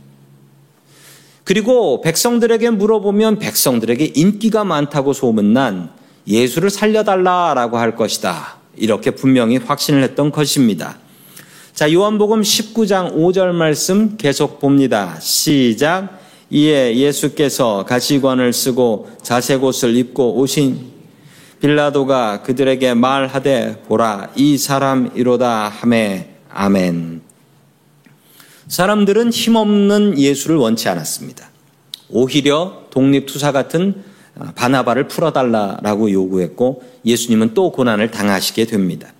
그리고 1.44 2.00
백성들에게 2.00 2.70
물어보면 2.70 3.40
백성들에게 3.40 4.12
인기가 4.14 4.64
많다고 4.64 5.12
소문난 5.12 5.97
예수를 6.28 6.70
살려달라라고 6.70 7.78
할 7.78 7.96
것이다. 7.96 8.58
이렇게 8.76 9.10
분명히 9.10 9.56
확신을 9.56 10.02
했던 10.02 10.30
것입니다. 10.30 10.98
자, 11.72 11.92
요한복음 11.92 12.42
19장 12.42 13.14
5절 13.14 13.52
말씀 13.52 14.16
계속 14.16 14.60
봅니다. 14.60 15.18
시작. 15.20 16.18
이에 16.50 16.96
예수께서 16.96 17.84
가시관을 17.86 18.52
쓰고 18.52 19.10
자색 19.22 19.64
옷을 19.64 19.96
입고 19.96 20.38
오신 20.38 20.98
빌라도가 21.60 22.42
그들에게 22.42 22.94
말하되 22.94 23.82
보라 23.86 24.30
이 24.36 24.56
사람이로다 24.56 25.68
하매 25.68 26.30
아멘. 26.50 27.22
사람들은 28.68 29.30
힘없는 29.30 30.18
예수를 30.18 30.56
원치 30.56 30.88
않았습니다. 30.88 31.50
오히려 32.10 32.84
독립투사 32.90 33.52
같은 33.52 34.02
바나바를 34.54 35.08
풀어달라라고 35.08 36.10
요구했고 36.10 36.82
예수님은 37.04 37.54
또 37.54 37.72
고난을 37.72 38.10
당하시게 38.10 38.66
됩니다. 38.66 39.12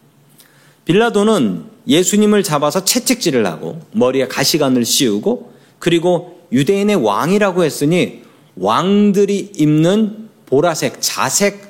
빌라도는 0.84 1.64
예수님을 1.86 2.42
잡아서 2.42 2.84
채찍질을 2.84 3.46
하고 3.46 3.80
머리에 3.92 4.28
가시관을 4.28 4.84
씌우고 4.84 5.52
그리고 5.78 6.40
유대인의 6.52 6.96
왕이라고 6.96 7.64
했으니 7.64 8.22
왕들이 8.56 9.52
입는 9.56 10.28
보라색 10.46 10.96
자색 11.00 11.68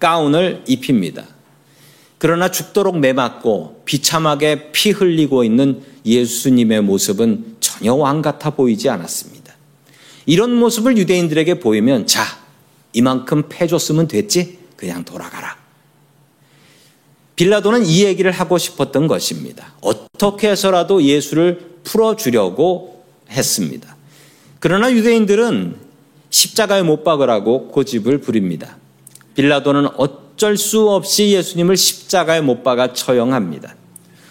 가운을 0.00 0.64
입힙니다. 0.66 1.24
그러나 2.18 2.50
죽도록 2.50 2.98
매맞고 2.98 3.82
비참하게 3.84 4.72
피 4.72 4.90
흘리고 4.90 5.44
있는 5.44 5.82
예수님의 6.04 6.82
모습은 6.82 7.56
전혀 7.60 7.94
왕 7.94 8.22
같아 8.22 8.50
보이지 8.50 8.88
않았습니다. 8.88 9.54
이런 10.26 10.54
모습을 10.54 10.98
유대인들에게 10.98 11.60
보이면 11.60 12.06
자, 12.06 12.22
이만큼 12.92 13.44
패줬으면 13.48 14.08
됐지? 14.08 14.58
그냥 14.76 15.04
돌아가라. 15.04 15.56
빌라도는 17.36 17.86
이 17.86 18.04
얘기를 18.04 18.32
하고 18.32 18.58
싶었던 18.58 19.06
것입니다. 19.06 19.72
어떻게 19.80 20.50
해서라도 20.50 21.02
예수를 21.02 21.76
풀어주려고 21.84 23.04
했습니다. 23.30 23.96
그러나 24.58 24.90
유대인들은 24.90 25.76
십자가에 26.30 26.82
못 26.82 27.04
박으라고 27.04 27.68
고집을 27.68 28.18
부립니다. 28.18 28.76
빌라도는 29.34 29.88
어쩔 29.96 30.56
수 30.56 30.90
없이 30.90 31.30
예수님을 31.30 31.76
십자가에 31.76 32.40
못 32.40 32.64
박아 32.64 32.92
처형합니다. 32.92 33.76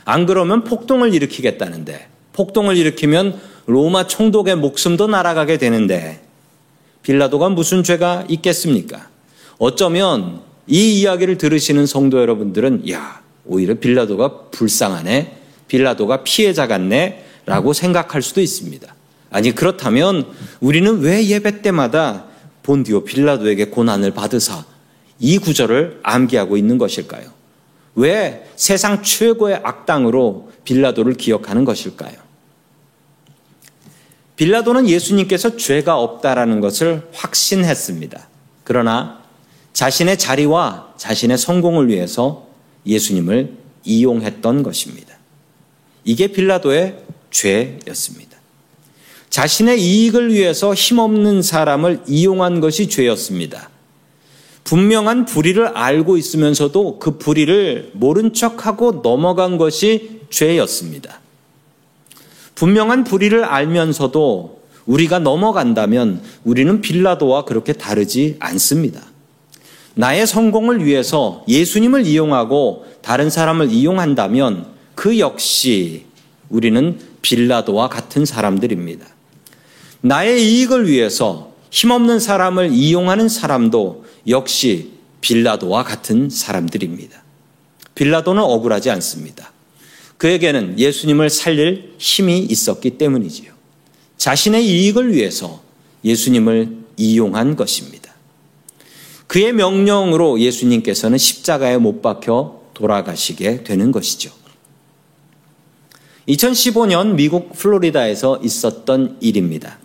안 0.03 0.25
그러면 0.25 0.63
폭동을 0.63 1.13
일으키겠다는데 1.13 2.07
폭동을 2.33 2.75
일으키면 2.77 3.39
로마 3.67 4.07
총독의 4.07 4.57
목숨도 4.57 5.07
날아가게 5.07 5.57
되는데 5.57 6.26
빌라도가 7.07 7.47
무슨 7.47 7.83
죄가 7.83 8.25
있겠습니까? 8.27 9.07
어쩌면 9.59 10.41
이 10.67 10.99
이야기를 10.99 11.37
들으시는 11.37 11.85
성도 11.85 12.19
여러분들은 12.19 12.89
야 12.91 13.21
오히려 13.45 13.75
빌라도가 13.75 14.49
불쌍하네 14.51 15.37
빌라도가 15.69 16.23
피해자 16.23 16.67
같네 16.67 17.25
라고 17.45 17.71
생각할 17.71 18.21
수도 18.21 18.41
있습니다. 18.41 18.93
아니 19.29 19.55
그렇다면 19.55 20.27
우리는 20.59 20.99
왜 20.99 21.25
예배 21.25 21.61
때마다 21.61 22.25
본디오 22.63 23.05
빌라도에게 23.05 23.67
고난을 23.67 24.11
받으사 24.11 24.65
이 25.19 25.37
구절을 25.37 26.01
암기하고 26.03 26.57
있는 26.57 26.77
것일까요? 26.77 27.29
왜 27.95 28.45
세상 28.57 29.01
최고의 29.01 29.61
악당으로 29.63 30.51
빌라도를 30.65 31.13
기억하는 31.13 31.63
것일까요? 31.63 32.26
빌라도는 34.37 34.87
예수님께서 34.87 35.57
죄가 35.57 35.99
없다라는 35.99 36.61
것을 36.61 37.07
확신했습니다. 37.11 38.27
그러나 38.63 39.21
자신의 39.73 40.17
자리와 40.17 40.93
자신의 40.97 41.37
성공을 41.37 41.89
위해서 41.89 42.47
예수님을 42.85 43.53
이용했던 43.83 44.63
것입니다. 44.63 45.15
이게 46.03 46.27
빌라도의 46.27 46.99
죄였습니다. 47.31 48.37
자신의 49.29 49.81
이익을 49.81 50.33
위해서 50.33 50.73
힘없는 50.73 51.41
사람을 51.41 52.03
이용한 52.07 52.61
것이 52.61 52.87
죄였습니다. 52.89 53.69
분명한 54.63 55.25
불의를 55.25 55.67
알고 55.67 56.17
있으면서도 56.17 56.99
그 56.99 57.17
불의를 57.17 57.91
모른 57.93 58.33
척하고 58.33 59.01
넘어간 59.01 59.57
것이 59.57 60.21
죄였습니다. 60.29 61.21
분명한 62.57 63.03
불의를 63.03 63.43
알면서도 63.43 64.61
우리가 64.87 65.19
넘어간다면 65.19 66.23
우리는 66.43 66.81
빌라도와 66.81 67.45
그렇게 67.45 67.71
다르지 67.71 68.37
않습니다. 68.39 69.01
나의 69.93 70.25
성공을 70.25 70.83
위해서 70.83 71.43
예수님을 71.47 72.07
이용하고 72.07 72.85
다른 73.03 73.29
사람을 73.29 73.69
이용한다면 73.71 74.65
그 74.95 75.19
역시 75.19 76.05
우리는 76.49 76.99
빌라도와 77.21 77.89
같은 77.89 78.25
사람들입니다. 78.25 79.05
나의 80.01 80.43
이익을 80.43 80.87
위해서 80.87 81.51
힘없는 81.69 82.19
사람을 82.19 82.71
이용하는 82.71 83.29
사람도 83.29 84.05
역시 84.29 84.93
빌라도와 85.21 85.83
같은 85.83 86.31
사람들입니다. 86.31 87.21
빌라도는 87.93 88.41
억울하지 88.41 88.89
않습니다. 88.89 89.51
그에게는 90.17 90.79
예수님을 90.79 91.29
살릴 91.29 91.93
힘이 91.97 92.39
있었기 92.39 92.97
때문이지요. 92.97 93.51
자신의 94.17 94.65
이익을 94.65 95.13
위해서 95.13 95.61
예수님을 96.03 96.77
이용한 96.97 97.55
것입니다. 97.55 98.13
그의 99.27 99.53
명령으로 99.53 100.39
예수님께서는 100.39 101.17
십자가에 101.17 101.77
못 101.77 102.01
박혀 102.01 102.61
돌아가시게 102.73 103.63
되는 103.63 103.91
것이죠. 103.91 104.31
2015년 106.27 107.15
미국 107.15 107.53
플로리다에서 107.53 108.39
있었던 108.43 109.17
일입니다. 109.21 109.77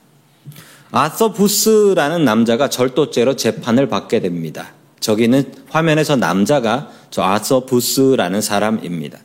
아서 0.90 1.32
부스라는 1.32 2.24
남자가 2.24 2.68
절도죄로 2.68 3.36
재판을 3.36 3.88
받게 3.88 4.20
됩니다. 4.20 4.72
저기는 5.00 5.52
화면에서 5.68 6.16
남자가 6.16 6.90
저 7.10 7.22
아서 7.22 7.64
부스라는 7.64 8.40
사람입니다. 8.40 9.18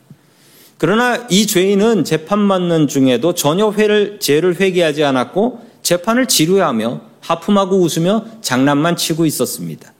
그러나 0.78 1.26
이 1.30 1.48
죄인은 1.48 2.04
재판받는 2.04 2.88
중에도 2.88 3.34
전혀 3.34 3.72
회를, 3.72 4.20
죄를 4.20 4.60
회개하지 4.60 5.04
않았고 5.04 5.66
재판을 5.82 6.28
지루해하며 6.28 7.02
하품하고 7.22 7.80
웃으며 7.80 8.26
장난만 8.42 8.96
치고 8.96 9.26
있었습니다. 9.26 9.92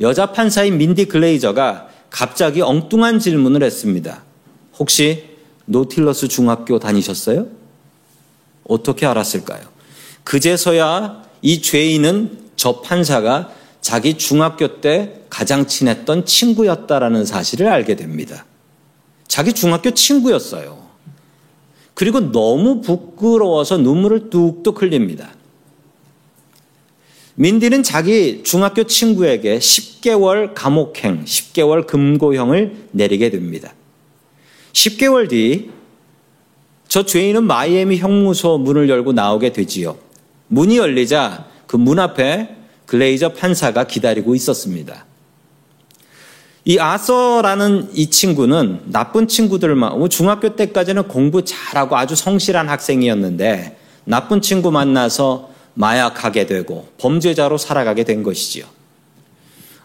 여자 0.00 0.32
판사인 0.32 0.78
민디 0.78 1.06
글레이저가 1.06 1.88
갑자기 2.10 2.60
엉뚱한 2.62 3.18
질문을 3.18 3.62
했습니다. 3.62 4.22
혹시 4.78 5.24
노틸러스 5.66 6.28
중학교 6.28 6.78
다니셨어요? 6.78 7.46
어떻게 8.64 9.06
알았을까요? 9.06 9.60
그제서야 10.24 11.22
이 11.42 11.60
죄인은 11.60 12.38
저 12.56 12.80
판사가 12.80 13.50
자기 13.80 14.16
중학교 14.16 14.80
때 14.80 15.20
가장 15.28 15.66
친했던 15.66 16.24
친구였다라는 16.24 17.24
사실을 17.24 17.68
알게 17.68 17.96
됩니다. 17.96 18.44
자기 19.32 19.54
중학교 19.54 19.92
친구였어요. 19.92 20.78
그리고 21.94 22.20
너무 22.32 22.82
부끄러워서 22.82 23.78
눈물을 23.78 24.28
뚝뚝 24.28 24.82
흘립니다. 24.82 25.30
민디는 27.36 27.82
자기 27.82 28.42
중학교 28.42 28.84
친구에게 28.84 29.58
10개월 29.58 30.52
감옥행, 30.54 31.24
10개월 31.24 31.86
금고형을 31.86 32.88
내리게 32.90 33.30
됩니다. 33.30 33.72
10개월 34.74 35.30
뒤, 35.30 35.70
저 36.86 37.06
죄인은 37.06 37.44
마이애미 37.44 37.96
형무소 37.96 38.58
문을 38.58 38.90
열고 38.90 39.14
나오게 39.14 39.54
되지요. 39.54 39.96
문이 40.48 40.76
열리자 40.76 41.48
그 41.66 41.78
문 41.78 41.98
앞에 41.98 42.54
글레이저 42.84 43.30
판사가 43.30 43.84
기다리고 43.84 44.34
있었습니다. 44.34 45.06
이 46.64 46.78
아서라는 46.78 47.88
이 47.92 48.08
친구는 48.08 48.82
나쁜 48.86 49.26
친구들만, 49.26 50.08
중학교 50.10 50.54
때까지는 50.54 51.08
공부 51.08 51.44
잘하고 51.44 51.96
아주 51.96 52.14
성실한 52.14 52.68
학생이었는데 52.68 53.76
나쁜 54.04 54.40
친구 54.40 54.70
만나서 54.70 55.50
마약하게 55.74 56.46
되고 56.46 56.86
범죄자로 56.98 57.58
살아가게 57.58 58.04
된 58.04 58.22
것이지요. 58.22 58.64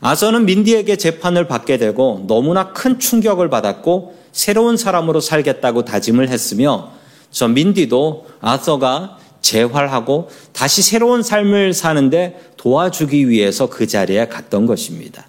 아서는 0.01 0.45
민디에게 0.45 0.95
재판을 0.97 1.47
받게 1.47 1.77
되고 1.77 2.23
너무나 2.27 2.71
큰 2.73 2.99
충격을 2.99 3.49
받았고 3.49 4.15
새로운 4.31 4.77
사람으로 4.77 5.19
살겠다고 5.19 5.85
다짐을 5.85 6.29
했으며 6.29 6.91
저 7.31 7.47
민디도 7.47 8.27
아서가 8.39 9.17
재활하고 9.41 10.29
다시 10.53 10.83
새로운 10.83 11.23
삶을 11.23 11.73
사는데 11.73 12.51
도와주기 12.57 13.29
위해서 13.29 13.67
그 13.67 13.87
자리에 13.87 14.27
갔던 14.27 14.67
것입니다. 14.67 15.25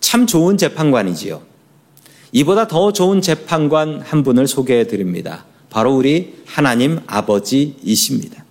참 0.00 0.26
좋은 0.26 0.56
재판관이지요. 0.56 1.42
이보다 2.32 2.68
더 2.68 2.92
좋은 2.92 3.20
재판관 3.20 4.00
한 4.00 4.22
분을 4.22 4.46
소개해 4.46 4.86
드립니다. 4.86 5.44
바로 5.70 5.94
우리 5.94 6.34
하나님 6.46 7.00
아버지이십니다. 7.06 8.44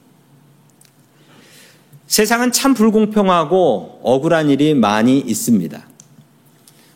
세상은 2.08 2.52
참 2.52 2.74
불공평하고 2.74 4.00
억울한 4.04 4.50
일이 4.50 4.74
많이 4.74 5.20
있습니다. 5.20 5.86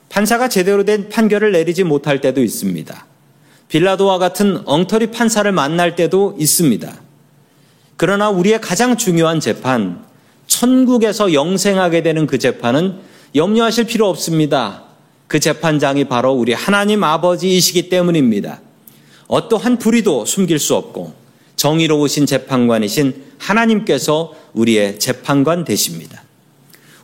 판사가 0.09 0.49
제대로 0.49 0.83
된 0.83 1.09
판결을 1.09 1.51
내리지 1.51 1.83
못할 1.83 2.21
때도 2.21 2.41
있습니다. 2.41 3.05
빌라도와 3.67 4.17
같은 4.17 4.61
엉터리 4.65 5.11
판사를 5.11 5.49
만날 5.51 5.95
때도 5.95 6.35
있습니다. 6.37 7.01
그러나 7.95 8.29
우리의 8.29 8.59
가장 8.59 8.97
중요한 8.97 9.39
재판, 9.39 10.03
천국에서 10.47 11.33
영생하게 11.33 12.03
되는 12.03 12.27
그 12.27 12.37
재판은 12.37 12.99
염려하실 13.35 13.85
필요 13.85 14.09
없습니다. 14.09 14.83
그 15.27 15.39
재판장이 15.39 16.05
바로 16.05 16.33
우리 16.33 16.53
하나님 16.53 17.03
아버지이시기 17.03 17.89
때문입니다. 17.89 18.61
어떠한 19.27 19.79
불의도 19.79 20.25
숨길 20.25 20.59
수 20.59 20.75
없고 20.75 21.13
정의로우신 21.55 22.25
재판관이신 22.25 23.23
하나님께서 23.37 24.33
우리의 24.53 24.99
재판관 24.99 25.63
되십니다. 25.63 26.23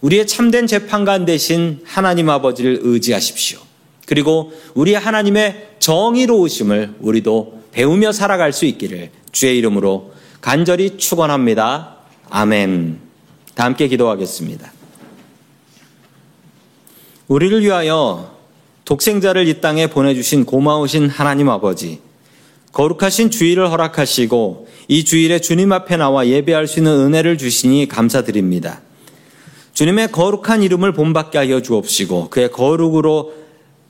우리의 0.02 0.28
참된 0.28 0.68
재판관 0.68 1.26
되신 1.26 1.80
하나님 1.86 2.30
아버지를 2.30 2.80
의지하십시오. 2.82 3.60
그리고 4.06 4.52
우리 4.74 4.94
하나님의 4.94 5.70
정의로우심을 5.80 6.96
우리도 7.00 7.62
배우며 7.72 8.12
살아갈 8.12 8.52
수 8.52 8.66
있기를 8.66 9.12
주의 9.32 9.58
이름으로 9.58 10.14
간절히 10.42 10.98
축원합니다. 10.98 11.98
아멘. 12.30 13.00
다 13.56 13.66
함께 13.66 13.88
기도하겠습니다. 13.88 14.77
우리를 17.28 17.62
위하여 17.62 18.38
독생자를 18.86 19.48
이 19.48 19.60
땅에 19.60 19.88
보내주신 19.88 20.46
고마우신 20.46 21.10
하나님 21.10 21.50
아버지, 21.50 22.00
거룩하신 22.72 23.32
주일을 23.32 23.70
허락하시고 23.70 24.68
이 24.88 25.04
주일에 25.04 25.40
주님 25.40 25.74
앞에 25.74 25.98
나와 25.98 26.26
예배할 26.26 26.68
수 26.68 26.80
있는 26.80 26.94
은혜를 26.94 27.38
주시니 27.38 27.88
감사드립니다. 27.90 28.82
주님의 29.74 30.12
거룩한 30.12 30.64
이름을 30.64 30.94
본받게 30.94 31.38
하여 31.38 31.62
주옵시고 31.62 32.30
그의 32.30 32.52
거룩으로 32.52 33.34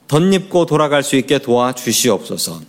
덧입고 0.08 0.66
돌아갈 0.66 1.02
수 1.02 1.16
있게 1.16 1.38
도와 1.38 1.72
주시옵소서. 1.72 2.60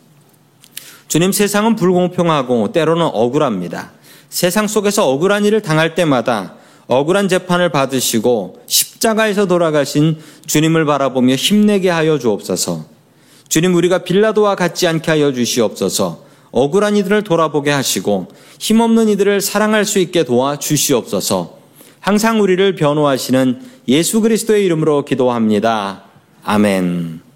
주님 1.08 1.32
세상은 1.32 1.76
불공평하고 1.76 2.72
때로는 2.72 3.08
억울합니다. 3.12 3.92
세상 4.30 4.68
속에서 4.68 5.10
억울한 5.10 5.46
일을 5.46 5.62
당할 5.62 5.96
때마다 5.96 6.59
억울한 6.90 7.30
재판을 7.30 7.70
받으시고 7.70 8.64
십자가에서 8.66 9.46
돌아가신 9.46 10.18
주님을 10.48 10.86
바라보며 10.86 11.36
힘내게 11.36 11.90
하여 11.90 12.18
주옵소서. 12.18 12.86
주님 13.48 13.76
우리가 13.76 14.00
빌라도와 14.00 14.56
같지 14.56 14.88
않게 14.88 15.12
하여 15.12 15.32
주시옵소서. 15.32 16.26
억울한 16.52 16.98
이들을 16.98 17.24
돌아보게 17.24 17.70
하시고 17.70 18.30
힘없는 18.58 19.08
이들을 19.10 19.40
사랑할 19.40 19.86
수 19.86 20.00
있게 20.00 20.24
도와 20.24 20.58
주시옵소서. 20.58 21.60
항상 22.00 22.42
우리를 22.42 22.76
변호하시는 22.76 23.62
예수 23.88 24.20
그리스도의 24.22 24.66
이름으로 24.66 25.06
기도합니다. 25.06 26.06
아멘. 26.44 27.29